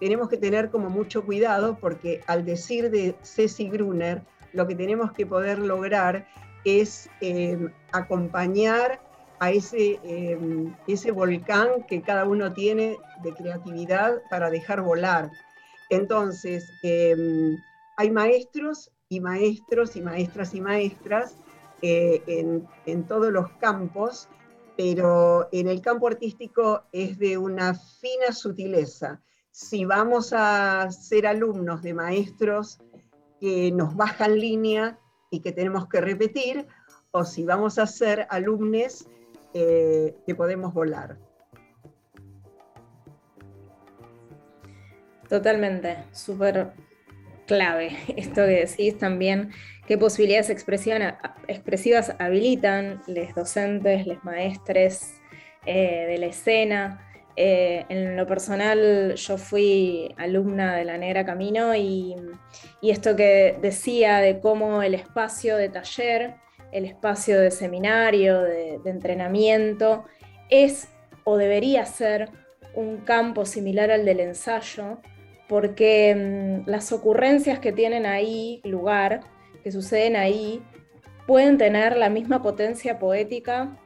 tenemos 0.00 0.30
que 0.30 0.38
tener 0.38 0.70
como 0.70 0.88
mucho 0.88 1.22
cuidado 1.22 1.76
porque 1.78 2.22
al 2.26 2.44
decir 2.46 2.90
de 2.90 3.14
Ceci 3.22 3.68
Gruner, 3.68 4.22
lo 4.54 4.66
que 4.66 4.74
tenemos 4.74 5.12
que 5.12 5.26
poder 5.26 5.58
lograr 5.58 6.26
es 6.64 7.08
acompañar 7.92 8.98
a 9.44 9.50
ese, 9.50 10.00
em, 10.04 10.74
ese 10.86 11.10
volcán 11.10 11.84
que 11.86 12.00
cada 12.00 12.24
uno 12.24 12.54
tiene 12.54 12.96
de 13.22 13.34
creatividad 13.34 14.22
para 14.30 14.48
dejar 14.48 14.80
volar. 14.80 15.30
Entonces, 15.90 16.64
em, 16.82 17.58
hay 17.98 18.10
maestros 18.10 18.90
y 19.10 19.20
maestros 19.20 19.96
y 19.96 20.00
maestras 20.00 20.54
y 20.54 20.60
maestras 20.62 21.36
eh, 21.82 22.22
en, 22.26 22.66
en 22.86 23.04
todos 23.06 23.30
los 23.30 23.50
campos, 23.58 24.30
pero 24.78 25.46
en 25.52 25.68
el 25.68 25.82
campo 25.82 26.08
artístico 26.08 26.84
es 26.90 27.18
de 27.18 27.36
una 27.36 27.74
fina 27.74 28.32
sutileza. 28.32 29.20
Si 29.50 29.84
vamos 29.84 30.32
a 30.32 30.90
ser 30.90 31.26
alumnos 31.26 31.82
de 31.82 31.92
maestros 31.92 32.78
que 33.40 33.70
nos 33.72 33.94
bajan 33.94 34.40
línea 34.40 34.98
y 35.30 35.40
que 35.40 35.52
tenemos 35.52 35.86
que 35.86 36.00
repetir, 36.00 36.66
o 37.10 37.24
si 37.24 37.44
vamos 37.44 37.78
a 37.78 37.86
ser 37.86 38.26
alumnos 38.30 39.06
eh, 39.54 40.16
que 40.26 40.34
podemos 40.34 40.74
volar. 40.74 41.16
Totalmente, 45.28 45.96
súper 46.12 46.72
clave 47.46 47.96
esto 48.16 48.42
que 48.46 48.66
decís 48.66 48.98
también, 48.98 49.50
qué 49.86 49.98
posibilidades 49.98 50.50
expresivas 50.50 52.14
habilitan 52.18 53.02
los 53.06 53.34
docentes, 53.34 54.06
los 54.06 54.22
maestres 54.24 55.14
eh, 55.66 56.06
de 56.08 56.18
la 56.18 56.26
escena. 56.26 57.00
Eh, 57.36 57.84
en 57.88 58.16
lo 58.16 58.26
personal, 58.26 59.14
yo 59.16 59.38
fui 59.38 60.14
alumna 60.18 60.76
de 60.76 60.84
la 60.84 60.98
Negra 60.98 61.24
Camino 61.24 61.74
y, 61.74 62.16
esto 62.82 63.16
que 63.16 63.58
decía 63.60 64.18
de 64.18 64.40
cómo 64.40 64.82
el 64.82 64.94
espacio 64.94 65.56
de 65.56 65.68
taller 65.68 66.36
el 66.74 66.84
espacio 66.84 67.40
de 67.40 67.52
seminario, 67.52 68.42
de, 68.42 68.80
entrenamiento, 68.84 70.04
es 70.50 70.88
o 71.22 71.36
debería 71.36 71.86
ser 71.86 72.30
un 72.74 72.98
campo 72.98 73.46
similar 73.46 73.92
al 73.92 74.04
del 74.04 74.18
ensayo, 74.18 74.98
porque 75.48 76.64
mm, 76.66 76.68
las 76.68 76.92
ocurrencias 76.92 77.60
que 77.60 77.72
tienen 77.72 78.06
ahí 78.06 78.60
lugar, 78.64 79.20
que 79.62 79.70
suceden 79.70 80.16
ahí, 80.16 80.62
pueden 81.28 81.58
tener 81.58 81.96
la 81.96 82.10
misma 82.10 82.42
potencia 82.42 82.98
poética 82.98 83.78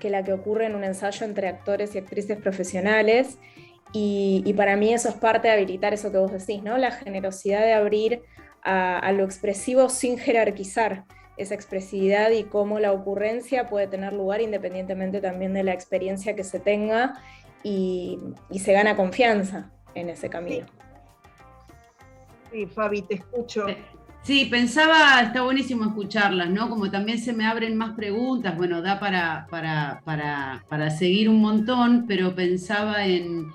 que 0.00 0.08
la 0.08 0.24
que 0.24 0.32
ocurre 0.32 0.66
en 0.66 0.74
un 0.74 0.84
ensayo 0.84 1.26
entre 1.26 1.48
actores 1.48 1.94
y 1.94 1.98
actrices 1.98 2.38
profesionales. 2.38 3.38
Y, 3.92 4.50
para 4.56 4.74
mí 4.74 4.94
eso 4.94 5.10
es 5.10 5.14
parte 5.16 5.48
de 5.48 5.54
habilitar 5.54 5.92
eso 5.92 6.10
que 6.10 6.16
vos 6.16 6.32
decís, 6.32 6.62
¿no? 6.62 6.78
La 6.78 6.92
generosidad 6.92 7.60
de 7.60 7.74
abrir 7.74 8.22
a 8.62 9.12
lo 9.12 9.24
expresivo 9.24 9.90
sin 9.90 10.18
jerarquizar 10.18 11.04
esa 11.36 11.54
expresividad 11.54 12.30
y 12.30 12.44
cómo 12.44 12.78
la 12.78 12.92
ocurrencia 12.92 13.68
puede 13.68 13.86
tener 13.86 14.12
lugar 14.12 14.40
independientemente 14.40 15.20
también 15.20 15.54
de 15.54 15.64
la 15.64 15.72
experiencia 15.72 16.36
que 16.36 16.44
se 16.44 16.60
tenga 16.60 17.14
y, 17.62 18.18
se 18.58 18.72
gana 18.72 18.96
confianza 18.96 19.70
en 19.94 20.10
ese 20.10 20.28
camino. 20.28 20.66
Sí, 22.50 22.66
Fabi, 22.66 23.02
te 23.02 23.14
escucho. 23.14 23.66
Eh, 23.68 23.78
sí, 24.22 24.46
pensaba, 24.46 25.22
está 25.22 25.42
buenísimo 25.42 25.84
escucharlas, 25.86 26.50
¿no? 26.50 26.68
Como 26.68 26.90
también 26.90 27.18
se 27.18 27.32
me 27.32 27.46
abren 27.46 27.76
más 27.76 27.94
preguntas, 27.94 28.56
bueno, 28.56 28.82
da 28.82 29.00
para, 29.00 29.46
para, 29.50 30.02
para, 30.68 30.90
seguir 30.90 31.28
un 31.28 31.40
montón, 31.40 32.04
pero 32.06 32.34
pensaba 32.34 33.06
en, 33.06 33.46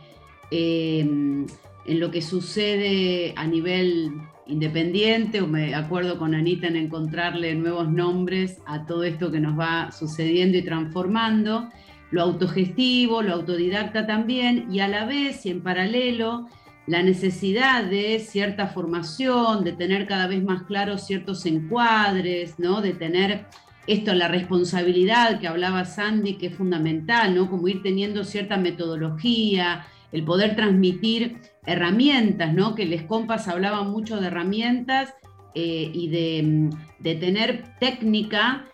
eh, 0.50 1.02
en 1.02 2.00
lo 2.00 2.10
que 2.10 2.22
sucede 2.22 3.34
a 3.36 3.46
nivel 3.46 4.14
independiente, 4.48 5.42
o 5.42 5.48
me 5.48 5.76
acuerdo 5.76 6.18
con 6.18 6.34
Anita 6.34 6.68
en 6.68 6.76
encontrarle 6.76 7.56
nuevos 7.56 7.90
nombres 7.90 8.62
a 8.66 8.86
todo 8.86 9.04
esto 9.04 9.32
que 9.32 9.40
nos 9.40 9.58
va 9.58 9.92
sucediendo 9.92 10.58
y 10.58 10.64
transformando, 10.64 11.70
lo 12.12 12.22
autogestivo, 12.22 13.22
lo 13.22 13.34
autodidacta 13.34 14.08
también, 14.08 14.68
y 14.72 14.80
a 14.80 14.88
la 14.88 15.06
vez 15.06 15.46
y 15.46 15.50
en 15.50 15.62
paralelo, 15.62 16.48
la 16.88 17.04
necesidad 17.04 17.84
de 17.84 18.20
cierta 18.20 18.68
formación, 18.68 19.66
de 19.66 19.74
tener 19.74 20.08
cada 20.08 20.28
vez 20.28 20.42
más 20.42 20.64
claros 20.64 21.06
ciertos 21.06 21.46
encuadres, 21.46 22.58
¿no? 22.60 22.82
de 22.82 22.94
tener 22.94 23.46
esto, 23.88 24.14
la 24.14 24.30
responsabilidad 24.30 25.40
que 25.40 25.48
hablaba 25.48 25.84
Sandy, 25.84 26.36
que 26.36 26.48
es 26.48 26.56
fundamental, 26.56 27.36
¿no? 27.36 27.50
como 27.50 27.68
ir 27.68 27.82
teniendo 27.84 28.24
cierta 28.24 28.56
metodología, 28.56 29.86
el 30.14 30.24
poder 30.24 30.56
transmitir 30.56 31.42
herramientas, 31.68 32.54
¿no? 32.54 32.74
Que 32.74 32.86
les 32.86 33.04
compas 33.04 33.48
hablaban 33.48 33.92
mucho 33.92 34.20
de 34.20 34.28
herramientas 34.28 35.14
eh, 35.54 35.92
y 35.94 36.08
de, 36.08 37.16
tener 37.20 37.64
técnica 37.80 38.66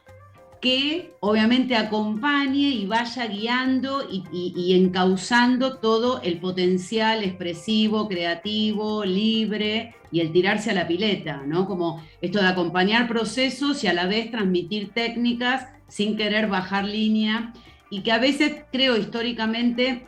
que 0.62 1.12
obviamente 1.20 1.76
acompañe 1.76 2.70
y 2.70 2.86
vaya 2.86 3.28
guiando 3.28 4.08
y, 4.10 4.24
y, 4.32 4.74
encauzando 4.74 5.78
todo 5.80 6.22
el 6.22 6.40
potencial 6.40 7.24
expresivo, 7.24 8.08
creativo, 8.08 9.04
libre 9.04 9.96
y 10.12 10.22
el 10.22 10.32
tirarse 10.32 10.72
a 10.72 10.74
la 10.74 10.88
pileta, 10.88 11.44
¿no? 11.46 11.66
Como 11.66 12.02
esto 12.22 12.40
de 12.40 12.48
acompañar 12.48 13.08
procesos 13.10 13.84
y 13.84 13.88
a 13.88 13.94
la 13.94 14.06
vez 14.06 14.32
transmitir 14.32 14.94
técnicas 14.94 15.68
sin 15.90 16.16
querer 16.16 16.48
bajar 16.48 16.86
línea 16.86 17.54
y 17.90 18.02
que 18.02 18.12
a 18.12 18.20
veces 18.20 18.64
creo 18.72 18.98
históricamente 18.98 20.06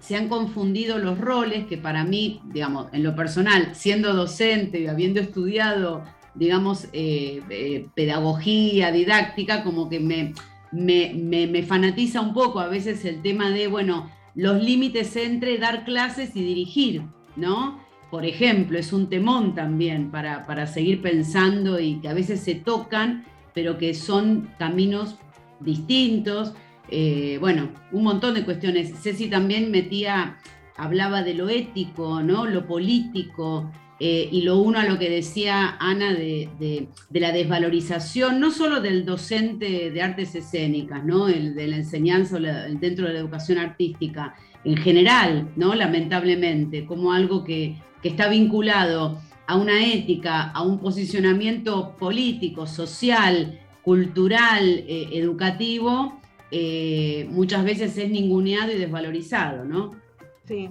se 0.00 0.16
han 0.16 0.28
confundido 0.28 0.98
los 0.98 1.18
roles 1.18 1.66
que 1.66 1.76
para 1.76 2.04
mí, 2.04 2.40
digamos, 2.52 2.86
en 2.92 3.02
lo 3.02 3.14
personal, 3.14 3.74
siendo 3.74 4.14
docente 4.14 4.80
y 4.80 4.86
habiendo 4.86 5.20
estudiado, 5.20 6.04
digamos, 6.34 6.88
eh, 6.92 7.42
eh, 7.50 7.86
pedagogía, 7.94 8.92
didáctica, 8.92 9.64
como 9.64 9.88
que 9.88 10.00
me, 10.00 10.34
me, 10.72 11.62
fanatiza 11.62 12.20
un 12.20 12.32
poco 12.32 12.60
a 12.60 12.68
veces 12.68 13.04
el 13.04 13.22
tema 13.22 13.50
de, 13.50 13.66
bueno, 13.66 14.10
los 14.34 14.62
límites 14.62 15.16
entre 15.16 15.58
dar 15.58 15.84
clases 15.84 16.36
y 16.36 16.42
dirigir, 16.42 17.02
¿no? 17.34 17.80
Por 18.10 18.24
ejemplo, 18.24 18.78
es 18.78 18.92
un 18.92 19.10
temón 19.10 19.54
también 19.54 20.10
para, 20.10 20.46
para 20.46 20.66
seguir 20.66 21.02
pensando 21.02 21.80
y 21.80 22.00
que 22.00 22.08
a 22.08 22.14
veces 22.14 22.40
se 22.40 22.54
tocan, 22.54 23.24
pero 23.52 23.76
que 23.76 23.92
son 23.94 24.48
caminos 24.58 25.16
distintos 25.60 26.54
eh, 26.90 27.38
bueno, 27.40 27.70
un 27.92 28.04
montón 28.04 28.34
de 28.34 28.44
cuestiones. 28.44 28.92
Ceci 29.00 29.28
también 29.28 29.70
metía, 29.70 30.38
hablaba 30.76 31.22
de 31.22 31.34
lo 31.34 31.48
ético, 31.48 32.22
¿no? 32.22 32.46
Lo 32.46 32.66
político, 32.66 33.70
eh, 34.00 34.28
y 34.30 34.42
lo 34.42 34.58
uno 34.58 34.78
a 34.78 34.84
lo 34.84 34.98
que 34.98 35.10
decía 35.10 35.76
Ana 35.80 36.14
de, 36.14 36.88
la 37.10 37.32
desvalorización, 37.32 38.38
no 38.38 38.52
solo 38.52 38.80
del 38.80 39.04
docente 39.04 39.90
de 39.90 40.02
artes 40.02 40.34
escénicas, 40.34 41.04
¿no? 41.04 41.28
El, 41.28 41.54
de 41.54 41.66
la 41.66 41.76
enseñanza 41.76 42.38
dentro 42.38 43.06
de 43.06 43.14
la 43.14 43.18
educación 43.18 43.58
artística, 43.58 44.34
en 44.64 44.76
general, 44.76 45.50
¿no? 45.56 45.74
lamentablemente, 45.74 46.84
como 46.84 47.12
algo 47.12 47.44
que, 47.44 47.76
está 48.02 48.28
vinculado 48.28 49.20
a 49.46 49.56
una 49.56 49.84
ética, 49.84 50.50
a 50.50 50.62
un 50.62 50.78
posicionamiento 50.78 51.96
político, 51.96 52.66
social, 52.66 53.58
cultural, 53.82 54.84
eh, 54.86 55.10
educativo, 55.12 56.17
eh, 56.50 57.26
muchas 57.30 57.64
veces 57.64 57.96
es 57.98 58.10
ninguneado 58.10 58.72
y 58.72 58.78
desvalorizado, 58.78 59.64
¿no? 59.64 59.92
Sí. 60.46 60.70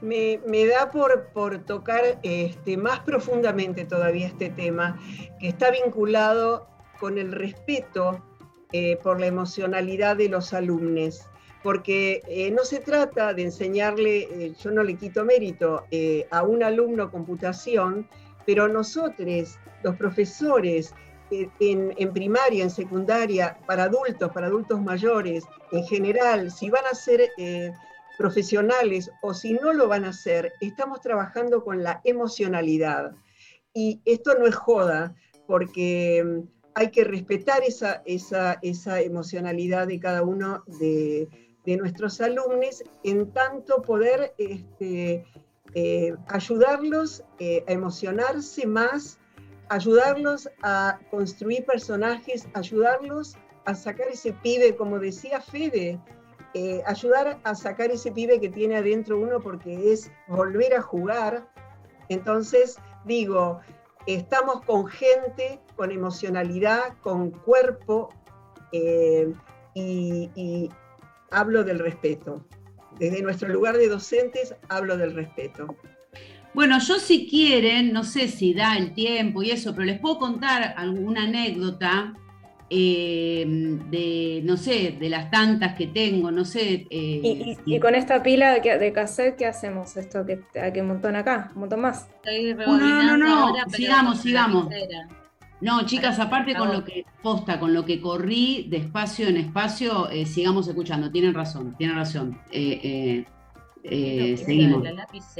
Me, 0.00 0.38
da 0.66 0.90
por, 0.90 1.28
por 1.32 1.64
tocar 1.64 2.20
este, 2.22 2.76
más 2.76 3.00
profundamente 3.00 3.84
todavía 3.84 4.28
este 4.28 4.48
tema, 4.48 4.98
que 5.40 5.48
está 5.48 5.70
vinculado 5.70 6.68
con 7.00 7.18
el 7.18 7.32
respeto 7.32 8.24
eh, 8.72 8.96
por 9.02 9.18
la 9.18 9.26
emocionalidad 9.26 10.16
de 10.16 10.28
los 10.28 10.52
alumnos 10.52 11.26
porque 11.62 12.22
eh, 12.28 12.52
no 12.52 12.62
se 12.64 12.78
trata 12.78 13.34
de 13.34 13.42
enseñarle, 13.42 14.54
yo 14.62 14.70
no 14.70 14.84
le 14.84 14.94
quito 14.94 15.24
mérito 15.24 15.84
a 16.30 16.42
un 16.44 16.62
alumno 16.62 17.10
computación, 17.10 18.08
pero 18.46 18.68
nosotros, 18.68 19.58
los 19.82 19.96
profesores, 19.96 20.94
en, 21.30 22.12
primaria, 22.12 22.64
en 22.64 22.70
secundaria, 22.70 23.58
para 23.66 23.84
adultos, 23.84 24.30
para 24.32 24.46
adultos 24.46 24.80
mayores, 24.80 25.44
en 25.72 25.84
general, 25.84 26.50
si 26.50 26.70
van 26.70 26.84
a 26.90 26.94
ser 26.94 27.30
eh, 27.36 27.72
profesionales 28.16 29.10
o 29.22 29.32
si 29.32 29.54
no 29.54 29.72
lo 29.72 29.88
van 29.88 30.04
a 30.04 30.10
hacer, 30.10 30.52
estamos 30.60 31.00
trabajando 31.00 31.64
con 31.64 31.82
la 31.82 32.00
emocionalidad. 32.04 33.12
Y 33.72 34.00
esto 34.04 34.34
no 34.38 34.46
es 34.46 34.56
joda, 34.56 35.14
porque 35.46 36.22
mm, 36.24 36.48
hay 36.74 36.90
que 36.90 37.04
respetar 37.04 37.62
esa, 37.62 38.02
esa, 38.04 38.58
esa 38.62 39.00
emocionalidad 39.00 39.86
de 39.86 40.00
cada 40.00 40.22
uno 40.22 40.64
de, 40.80 41.28
nuestros 41.66 42.18
alumnos, 42.22 42.82
en 43.04 43.30
tanto 43.32 43.82
poder 43.82 44.32
este, 44.38 45.26
eh, 45.74 46.14
ayudarlos 46.28 47.24
eh, 47.38 47.62
a 47.68 47.72
emocionarse 47.72 48.66
más 48.66 49.18
ayudarlos 49.68 50.48
a 50.62 50.98
construir 51.10 51.64
personajes, 51.64 52.48
ayudarlos 52.54 53.36
a 53.64 53.74
sacar 53.74 54.08
ese 54.08 54.32
pibe, 54.32 54.76
como 54.76 54.98
decía 54.98 55.40
Fede, 55.40 56.00
eh, 56.54 56.82
ayudar 56.86 57.38
a 57.44 57.54
sacar 57.54 57.90
ese 57.90 58.10
pibe 58.10 58.40
que 58.40 58.48
tiene 58.48 58.76
adentro 58.76 59.18
uno 59.18 59.40
porque 59.40 59.92
es 59.92 60.10
volver 60.28 60.74
a 60.74 60.82
jugar. 60.82 61.46
Entonces, 62.08 62.78
digo, 63.04 63.60
estamos 64.06 64.62
con 64.62 64.86
gente, 64.86 65.60
con 65.76 65.90
emocionalidad, 65.90 66.96
con 67.02 67.30
cuerpo, 67.30 68.08
eh, 68.72 69.32
y, 69.74 70.70
hablo 71.30 71.62
del 71.62 71.78
respeto. 71.78 72.44
Desde 72.98 73.22
nuestro 73.22 73.48
lugar 73.48 73.76
de 73.76 73.88
docentes 73.88 74.54
hablo 74.68 74.96
del 74.96 75.14
respeto. 75.14 75.76
Bueno, 76.58 76.80
yo 76.80 76.98
si 76.98 77.28
quieren, 77.28 77.92
no 77.92 78.02
sé 78.02 78.26
si 78.26 78.52
da 78.52 78.76
el 78.76 78.92
tiempo 78.92 79.44
y 79.44 79.52
eso, 79.52 79.72
pero 79.74 79.84
les 79.84 80.00
puedo 80.00 80.18
contar 80.18 80.74
alguna 80.76 81.22
anécdota 81.22 82.14
eh, 82.68 83.44
de, 83.46 84.40
no 84.42 84.56
sé, 84.56 84.96
de 84.98 85.08
las 85.08 85.30
tantas 85.30 85.76
que 85.76 85.86
tengo, 85.86 86.32
no 86.32 86.44
sé. 86.44 86.88
Eh, 86.90 87.56
¿Y, 87.64 87.78
con 87.78 87.94
esta 87.94 88.24
pila 88.24 88.58
de, 88.58 88.76
de, 88.76 88.92
cassette, 88.92 89.36
¿qué 89.36 89.46
hacemos? 89.46 89.96
Esto 89.96 90.26
que, 90.26 90.40
que 90.74 90.80
un 90.80 90.88
montón 90.88 91.14
acá, 91.14 91.52
un 91.54 91.60
montón 91.60 91.80
más. 91.80 92.08
no, 92.66 93.16
no, 93.16 93.16
no, 93.16 93.54
sigamos, 93.70 94.20
sigamos. 94.20 94.66
No, 95.60 95.86
chicas, 95.86 96.18
aparte 96.18 96.56
con 96.56 96.72
lo 96.72 96.84
que 96.84 97.04
posta, 97.22 97.60
con 97.60 97.72
lo 97.72 97.84
que 97.84 98.00
corrí 98.00 98.66
de 98.68 98.78
espacio 98.78 99.28
en 99.28 99.36
espacio, 99.36 100.10
eh, 100.10 100.26
sigamos 100.26 100.66
escuchando. 100.66 101.12
Tienen 101.12 101.34
razón, 101.34 101.76
tienen 101.78 101.94
razón. 101.94 102.40
Eh, 102.50 102.80
eh, 102.82 103.24
seguimos. 103.82 104.86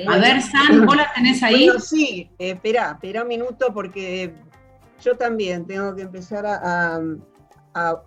A 0.07 0.18
ver, 0.18 0.42
San, 0.42 0.87
¿vos 0.87 0.96
la 0.96 1.12
tenés 1.14 1.42
ahí? 1.42 1.68
sí, 1.81 2.31
espera, 2.38 2.92
espera 2.92 3.22
un 3.22 3.29
minuto 3.29 3.72
porque 3.72 4.35
yo 5.03 5.16
también 5.16 5.66
tengo 5.66 5.94
que 5.94 6.03
empezar 6.03 6.44
a, 6.46 7.01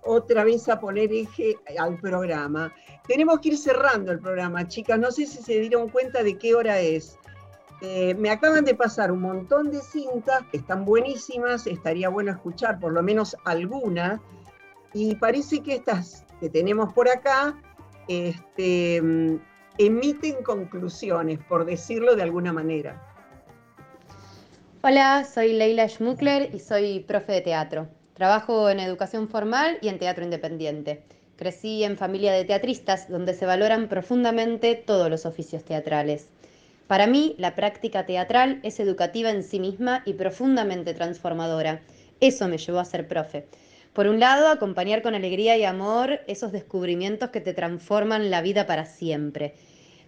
otra 0.03 0.43
vez 0.43 0.67
a 0.67 0.79
poner 0.79 1.11
eje 1.13 1.55
al 1.79 1.97
programa. 1.99 2.73
Tenemos 3.07 3.39
que 3.39 3.49
ir 3.49 3.57
cerrando 3.57 4.11
el 4.11 4.19
programa, 4.19 4.67
chicas. 4.67 4.99
No 4.99 5.11
sé 5.11 5.25
si 5.25 5.41
se 5.41 5.59
dieron 5.59 5.87
cuenta 5.87 6.23
de 6.23 6.37
qué 6.37 6.53
hora 6.55 6.79
es. 6.79 7.17
Eh, 7.81 8.13
me 8.15 8.29
acaban 8.29 8.65
de 8.65 8.75
pasar 8.75 9.11
un 9.11 9.21
montón 9.21 9.71
de 9.71 9.79
cintas 9.79 10.43
que 10.51 10.57
están 10.57 10.85
buenísimas, 10.85 11.65
estaría 11.65 12.09
bueno 12.09 12.31
escuchar 12.31 12.79
por 12.79 12.93
lo 12.93 13.01
menos 13.01 13.35
alguna, 13.43 14.21
y 14.93 15.15
parece 15.15 15.61
que 15.61 15.75
estas 15.75 16.25
que 16.39 16.49
tenemos 16.49 16.93
por 16.93 17.09
acá 17.09 17.55
este, 18.07 19.01
emiten 19.85 20.43
conclusiones, 20.43 21.39
por 21.49 21.65
decirlo 21.65 22.15
de 22.15 22.23
alguna 22.23 22.53
manera. 22.53 23.01
Hola, 24.83 25.25
soy 25.25 25.53
Leila 25.53 25.87
Schmuckler 25.87 26.53
y 26.53 26.59
soy 26.59 26.99
profe 26.99 27.33
de 27.33 27.41
teatro. 27.41 27.87
Trabajo 28.13 28.69
en 28.69 28.79
educación 28.79 29.27
formal 29.27 29.79
y 29.81 29.87
en 29.87 29.97
teatro 29.97 30.23
independiente. 30.23 31.03
Crecí 31.35 31.83
en 31.83 31.97
familia 31.97 32.33
de 32.33 32.45
teatristas 32.45 33.09
donde 33.09 33.33
se 33.33 33.45
valoran 33.47 33.89
profundamente 33.89 34.75
todos 34.75 35.09
los 35.09 35.25
oficios 35.25 35.63
teatrales. 35.63 36.29
Para 36.85 37.07
mí, 37.07 37.35
la 37.39 37.55
práctica 37.55 38.05
teatral 38.05 38.59
es 38.63 38.79
educativa 38.79 39.31
en 39.31 39.43
sí 39.43 39.59
misma 39.59 40.03
y 40.05 40.13
profundamente 40.13 40.93
transformadora. 40.93 41.81
Eso 42.19 42.47
me 42.47 42.57
llevó 42.57 42.79
a 42.79 42.85
ser 42.85 43.07
profe. 43.07 43.47
Por 43.93 44.07
un 44.07 44.19
lado, 44.19 44.47
acompañar 44.47 45.01
con 45.01 45.15
alegría 45.15 45.57
y 45.57 45.63
amor 45.63 46.21
esos 46.27 46.51
descubrimientos 46.51 47.29
que 47.29 47.41
te 47.41 47.53
transforman 47.53 48.29
la 48.29 48.41
vida 48.41 48.65
para 48.65 48.85
siempre. 48.85 49.55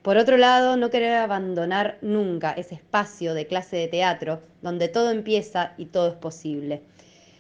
Por 0.04 0.18
otro 0.18 0.36
lado, 0.36 0.76
no 0.76 0.90
querer 0.90 1.14
abandonar 1.14 1.98
nunca 2.02 2.52
ese 2.52 2.76
espacio 2.76 3.34
de 3.34 3.48
clase 3.48 3.78
de 3.78 3.88
teatro 3.88 4.42
donde 4.62 4.90
todo 4.90 5.12
empieza 5.12 5.76
y 5.78 5.86
todo 5.86 6.10
es 6.10 6.16
posible. 6.16 6.82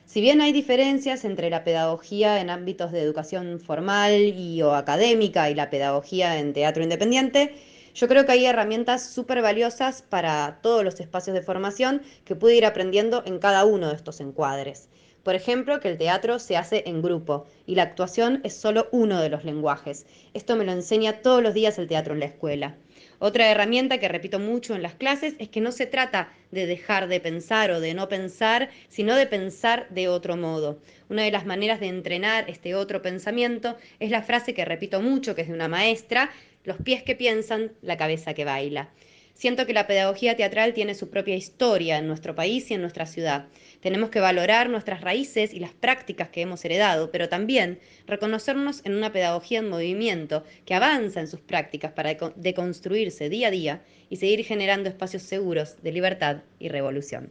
Si 0.05 0.21
bien 0.21 0.39
hay 0.39 0.53
diferencias 0.53 1.25
entre 1.25 1.49
la 1.49 1.65
pedagogía 1.65 2.39
en 2.39 2.49
ámbitos 2.49 2.93
de 2.93 3.01
educación 3.01 3.59
formal 3.59 4.13
y 4.13 4.61
o 4.61 4.75
académica 4.75 5.49
y 5.49 5.55
la 5.55 5.69
pedagogía 5.69 6.39
en 6.39 6.53
teatro 6.53 6.83
independiente, 6.83 7.53
yo 7.93 8.07
creo 8.07 8.25
que 8.25 8.31
hay 8.31 8.45
herramientas 8.45 9.09
súper 9.11 9.41
valiosas 9.41 10.01
para 10.01 10.59
todos 10.61 10.85
los 10.85 10.97
espacios 11.01 11.33
de 11.33 11.41
formación 11.41 12.01
que 12.23 12.37
pude 12.37 12.55
ir 12.55 12.65
aprendiendo 12.65 13.23
en 13.25 13.39
cada 13.39 13.65
uno 13.65 13.89
de 13.89 13.95
estos 13.95 14.21
encuadres. 14.21 14.87
Por 15.23 15.35
ejemplo, 15.35 15.79
que 15.79 15.87
el 15.87 15.97
teatro 15.97 16.37
se 16.37 16.57
hace 16.57 16.83
en 16.85 17.01
grupo 17.01 17.47
y 17.65 17.75
la 17.75 17.83
actuación 17.83 18.41
es 18.43 18.55
solo 18.55 18.89
uno 18.91 19.21
de 19.21 19.29
los 19.29 19.45
lenguajes. 19.45 20.05
Esto 20.33 20.57
me 20.57 20.65
lo 20.65 20.73
enseña 20.73 21.21
todos 21.21 21.41
los 21.41 21.53
días 21.53 21.77
el 21.77 21.87
teatro 21.87 22.13
en 22.13 22.19
la 22.19 22.25
escuela. 22.25 22.75
Otra 23.19 23.49
herramienta 23.49 23.99
que 23.99 24.09
repito 24.09 24.37
mucho 24.37 24.75
en 24.75 24.81
las 24.81 24.95
clases 24.95 25.35
es 25.39 25.47
que 25.47 25.61
no 25.61 25.71
se 25.71 25.85
trata 25.85 26.33
de 26.51 26.65
dejar 26.65 27.07
de 27.07 27.21
pensar 27.21 27.71
o 27.71 27.79
de 27.79 27.93
no 27.93 28.09
pensar, 28.09 28.69
sino 28.89 29.15
de 29.15 29.25
pensar 29.25 29.87
de 29.91 30.09
otro 30.09 30.35
modo. 30.35 30.79
Una 31.07 31.23
de 31.23 31.31
las 31.31 31.45
maneras 31.45 31.79
de 31.79 31.87
entrenar 31.87 32.49
este 32.49 32.75
otro 32.75 33.01
pensamiento 33.01 33.77
es 33.99 34.11
la 34.11 34.23
frase 34.23 34.53
que 34.53 34.65
repito 34.65 35.01
mucho, 35.01 35.35
que 35.35 35.43
es 35.43 35.47
de 35.47 35.53
una 35.53 35.69
maestra, 35.69 36.31
los 36.65 36.75
pies 36.77 37.01
que 37.01 37.15
piensan, 37.15 37.71
la 37.81 37.95
cabeza 37.95 38.33
que 38.33 38.43
baila. 38.43 38.89
Siento 39.33 39.65
que 39.65 39.73
la 39.73 39.87
pedagogía 39.87 40.35
teatral 40.35 40.73
tiene 40.73 40.93
su 40.93 41.09
propia 41.09 41.35
historia 41.35 41.97
en 41.97 42.07
nuestro 42.07 42.35
país 42.35 42.69
y 42.69 42.75
en 42.75 42.81
nuestra 42.81 43.05
ciudad. 43.05 43.47
Tenemos 43.83 44.11
que 44.11 44.21
valorar 44.21 44.69
nuestras 44.69 45.01
raíces 45.01 45.53
y 45.53 45.59
las 45.59 45.73
prácticas 45.73 46.29
que 46.29 46.39
hemos 46.39 46.63
heredado, 46.63 47.11
pero 47.11 47.27
también 47.27 47.81
reconocernos 48.07 48.79
en 48.85 48.95
una 48.95 49.11
pedagogía 49.11 49.59
en 49.59 49.67
movimiento 49.67 50.45
que 50.65 50.73
avanza 50.73 51.19
en 51.19 51.27
sus 51.27 51.41
prácticas 51.41 51.91
para 51.91 52.13
deconstruirse 52.37 53.27
día 53.27 53.49
a 53.49 53.51
día 53.51 53.83
y 54.09 54.15
seguir 54.15 54.45
generando 54.45 54.87
espacios 54.87 55.23
seguros 55.23 55.75
de 55.83 55.91
libertad 55.91 56.43
y 56.59 56.69
revolución. 56.69 57.29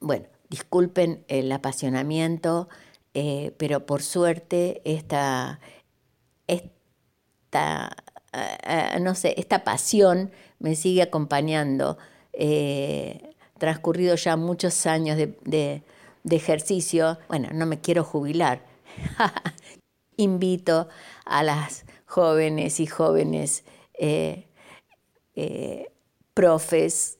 Bueno, 0.00 0.24
disculpen 0.48 1.26
el 1.28 1.52
apasionamiento, 1.52 2.70
eh, 3.12 3.52
pero 3.58 3.84
por 3.84 4.00
suerte 4.00 4.80
esta, 4.86 5.60
esta, 6.46 7.94
eh, 8.32 8.94
eh, 8.94 9.00
no 9.00 9.14
sé, 9.14 9.34
esta 9.36 9.62
pasión 9.62 10.30
me 10.58 10.74
sigue 10.74 11.02
acompañando. 11.02 11.98
Transcurrido 13.58 14.14
ya 14.16 14.36
muchos 14.36 14.86
años 14.86 15.16
de, 15.16 15.82
ejercicio, 16.30 17.18
bueno, 17.28 17.48
no 17.52 17.66
me 17.66 17.80
quiero 17.80 18.04
jubilar. 18.04 18.64
Invito 20.16 20.88
a 21.24 21.42
las 21.42 21.84
jóvenes 22.06 22.80
y 22.80 22.86
jóvenes 22.86 23.64
profes, 26.34 27.18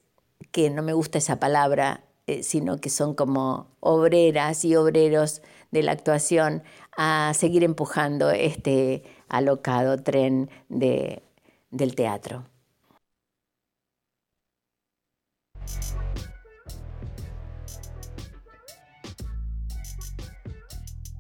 que 0.51 0.71
no 0.71 0.83
me 0.83 0.93
gusta 0.93 1.19
esa 1.19 1.39
palabra, 1.39 2.05
sino 2.43 2.79
que 2.81 2.91
son 2.91 3.15
como 3.15 3.69
obreras 3.81 4.65
y 4.65 4.77
obreros 4.77 5.43
de 5.71 5.83
la 5.83 5.93
actuación, 5.93 6.63
a 6.97 7.33
seguir 7.35 7.63
empujando 7.63 8.31
este 8.31 9.05
alocado 9.29 10.03
tren 10.03 10.51
de, 10.69 11.23
del 11.71 11.95
teatro. 11.95 12.45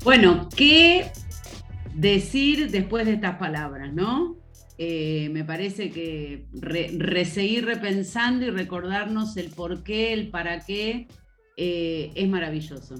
Bueno, 0.08 0.48
¿qué 0.56 1.12
decir 1.94 2.70
después 2.70 3.04
de 3.04 3.12
estas 3.12 3.36
palabras, 3.36 3.92
no? 3.92 4.38
Eh, 4.78 5.28
me 5.32 5.44
parece 5.44 5.90
que 5.90 6.46
seguir 7.26 7.66
repensando 7.66 8.46
y 8.46 8.50
recordarnos 8.50 9.36
el 9.36 9.50
por 9.50 9.82
qué, 9.82 10.14
el 10.14 10.30
para 10.30 10.60
qué, 10.60 11.08
eh, 11.58 12.10
es 12.14 12.26
maravilloso. 12.26 12.94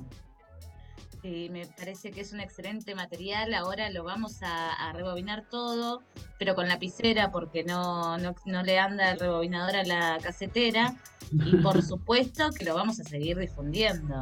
Sí, 1.23 1.49
me 1.51 1.65
parece 1.65 2.11
que 2.11 2.21
es 2.21 2.35
un 2.35 2.41
excelente 2.41 2.95
material. 2.95 3.55
Ahora 3.55 3.89
lo 3.89 4.05
vamos 4.05 4.41
a, 4.43 4.93
rebobinar 4.93 5.49
todo, 5.49 6.03
pero 6.39 6.55
con 6.55 6.69
lapicera 6.69 7.33
porque 7.33 7.65
no, 7.65 8.19
no, 8.19 8.63
le 8.63 8.79
anda 8.79 9.13
el 9.13 9.19
rebobinador 9.19 9.77
a 9.77 9.85
la 9.85 10.19
casetera. 10.23 10.95
Y 11.33 11.57
por 11.57 11.83
supuesto 11.87 12.51
que 12.51 12.67
lo 12.67 12.75
vamos 12.75 13.01
a 13.01 13.05
seguir 13.05 13.39
difundiendo. 13.39 14.21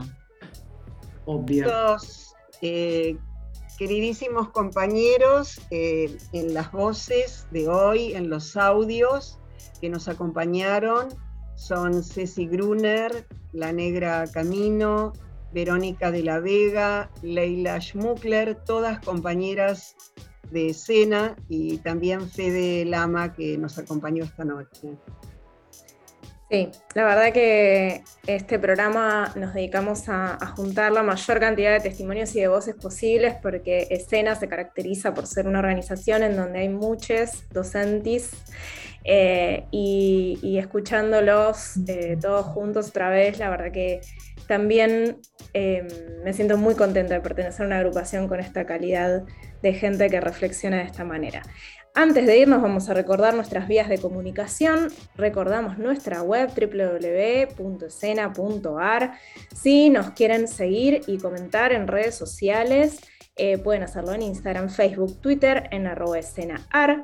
Obvio. 1.24 1.64
Los, 1.64 2.35
eh, 2.62 3.16
queridísimos 3.78 4.50
compañeros, 4.50 5.60
eh, 5.70 6.16
en 6.32 6.54
las 6.54 6.72
voces 6.72 7.46
de 7.50 7.68
hoy, 7.68 8.14
en 8.14 8.30
los 8.30 8.56
audios 8.56 9.38
que 9.80 9.88
nos 9.88 10.08
acompañaron, 10.08 11.08
son 11.54 12.02
Ceci 12.02 12.46
Gruner, 12.46 13.26
La 13.52 13.72
Negra 13.72 14.26
Camino, 14.32 15.12
Verónica 15.52 16.10
de 16.10 16.22
la 16.22 16.40
Vega, 16.40 17.10
Leila 17.22 17.80
Schmuckler, 17.80 18.56
todas 18.64 19.00
compañeras 19.00 19.96
de 20.50 20.68
escena 20.68 21.36
y 21.48 21.78
también 21.78 22.28
Fede 22.28 22.84
Lama 22.84 23.32
que 23.32 23.56
nos 23.58 23.78
acompañó 23.78 24.24
esta 24.24 24.44
noche. 24.44 24.96
Sí, 26.48 26.70
la 26.94 27.04
verdad 27.04 27.32
que 27.32 28.04
este 28.28 28.60
programa 28.60 29.32
nos 29.34 29.52
dedicamos 29.52 30.08
a, 30.08 30.38
juntar 30.54 30.92
la 30.92 31.02
mayor 31.02 31.40
cantidad 31.40 31.72
de 31.72 31.80
testimonios 31.80 32.36
y 32.36 32.40
de 32.40 32.46
voces 32.46 32.76
posibles 32.76 33.34
porque 33.42 33.88
Escena 33.90 34.36
se 34.36 34.46
caracteriza 34.46 35.12
por 35.12 35.26
ser 35.26 35.48
una 35.48 35.58
organización 35.58 36.22
en 36.22 36.36
donde 36.36 36.60
hay 36.60 36.68
muchos 36.68 37.48
docentes 37.50 38.30
eh, 39.02 39.64
y, 39.72 40.56
escuchándolos 40.56 41.78
eh, 41.88 42.16
todos 42.20 42.46
juntos 42.46 42.90
otra 42.90 43.10
vez, 43.10 43.40
la 43.40 43.50
verdad 43.50 43.72
que 43.72 44.00
también 44.46 45.18
em, 45.52 45.88
me 46.22 46.32
siento 46.32 46.56
muy 46.56 46.76
contenta 46.76 47.14
de 47.14 47.20
pertenecer 47.20 47.64
a 47.64 47.66
una 47.66 47.78
agrupación 47.78 48.28
con 48.28 48.38
esta 48.38 48.66
calidad 48.66 49.24
de 49.62 49.72
gente 49.74 50.08
que 50.08 50.20
reflexiona 50.20 50.76
de 50.76 50.84
esta 50.84 51.04
manera. 51.04 51.42
Antes 51.98 52.26
de 52.26 52.36
irnos 52.36 52.60
vamos 52.60 52.90
a 52.90 52.94
recordar 52.94 53.32
nuestras 53.32 53.68
vías 53.68 53.88
de 53.88 53.96
comunicación. 53.96 54.92
Recordamos 55.16 55.78
nuestra 55.78 56.20
web 56.20 56.50
www.escena.ar. 56.50 59.12
Si 59.54 59.88
nos 59.88 60.10
quieren 60.10 60.46
seguir 60.46 61.00
y 61.06 61.16
comentar 61.16 61.72
en 61.72 61.88
redes 61.88 62.14
sociales, 62.14 63.00
eh, 63.36 63.56
pueden 63.56 63.82
hacerlo 63.82 64.12
en 64.12 64.20
Instagram, 64.20 64.68
Facebook, 64.68 65.22
Twitter, 65.22 65.70
en 65.70 65.86
arroba 65.86 66.18
escenaar. 66.18 67.02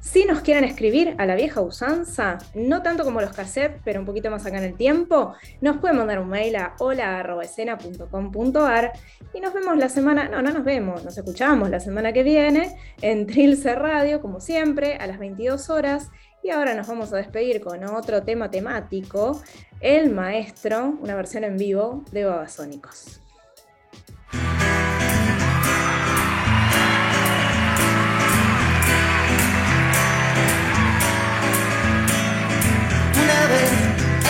Si 0.00 0.24
nos 0.24 0.40
quieren 0.40 0.64
escribir 0.64 1.14
a 1.18 1.26
la 1.26 1.34
vieja 1.34 1.60
usanza, 1.60 2.38
no 2.54 2.82
tanto 2.82 3.04
como 3.04 3.20
los 3.20 3.34
cassettes, 3.34 3.82
pero 3.84 4.00
un 4.00 4.06
poquito 4.06 4.30
más 4.30 4.46
acá 4.46 4.56
en 4.58 4.64
el 4.64 4.76
tiempo, 4.76 5.34
nos 5.60 5.78
pueden 5.78 5.98
mandar 5.98 6.20
un 6.20 6.28
mail 6.28 6.54
a 6.56 6.74
hola.escena.com.ar 6.78 8.92
y 9.34 9.40
nos 9.40 9.52
vemos 9.52 9.76
la 9.76 9.88
semana, 9.88 10.28
no, 10.28 10.42
no 10.42 10.52
nos 10.52 10.62
vemos, 10.64 11.04
nos 11.04 11.18
escuchamos 11.18 11.70
la 11.70 11.80
semana 11.80 12.12
que 12.12 12.22
viene 12.22 12.76
en 13.02 13.26
Trilce 13.26 13.74
Radio, 13.74 14.22
como 14.22 14.40
siempre, 14.40 14.94
a 14.94 15.06
las 15.06 15.18
22 15.18 15.68
horas. 15.70 16.10
Y 16.42 16.50
ahora 16.50 16.74
nos 16.74 16.86
vamos 16.86 17.12
a 17.12 17.16
despedir 17.16 17.60
con 17.60 17.82
otro 17.84 18.22
tema 18.22 18.50
temático, 18.50 19.42
El 19.80 20.10
Maestro, 20.10 20.96
una 21.00 21.16
versión 21.16 21.44
en 21.44 21.56
vivo 21.56 22.04
de 22.12 22.24
Babasónicos. 22.24 23.25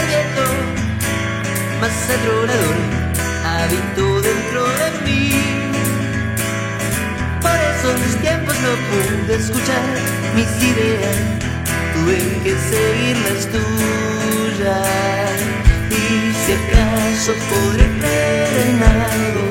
El 0.01 0.07
viento 0.07 0.45
más 1.81 2.11
atronador 2.11 2.77
habitó 3.45 4.21
dentro 4.21 4.63
de 4.81 4.89
mí. 5.05 5.31
Por 7.41 7.59
eso 7.71 7.89
mis 8.03 8.17
tiempos 8.21 8.55
no 8.61 8.73
pude 8.89 9.37
escuchar 9.37 9.85
mis 10.35 10.51
ideas, 10.63 11.17
tuve 11.95 12.19
que 12.43 12.55
seguir 12.73 13.17
las 13.27 13.47
tuyas. 13.55 15.39
Y 15.91 16.33
si 16.43 16.53
acaso 16.53 17.33
creer 18.01 18.53
en 18.69 18.83
algo, 18.83 19.45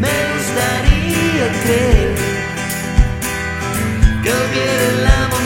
me 0.00 0.14
gustaría 0.32 1.46
creer 1.62 2.14
que 4.22 4.30
hoy 4.32 4.58
el 4.58 5.06
amor 5.06 5.45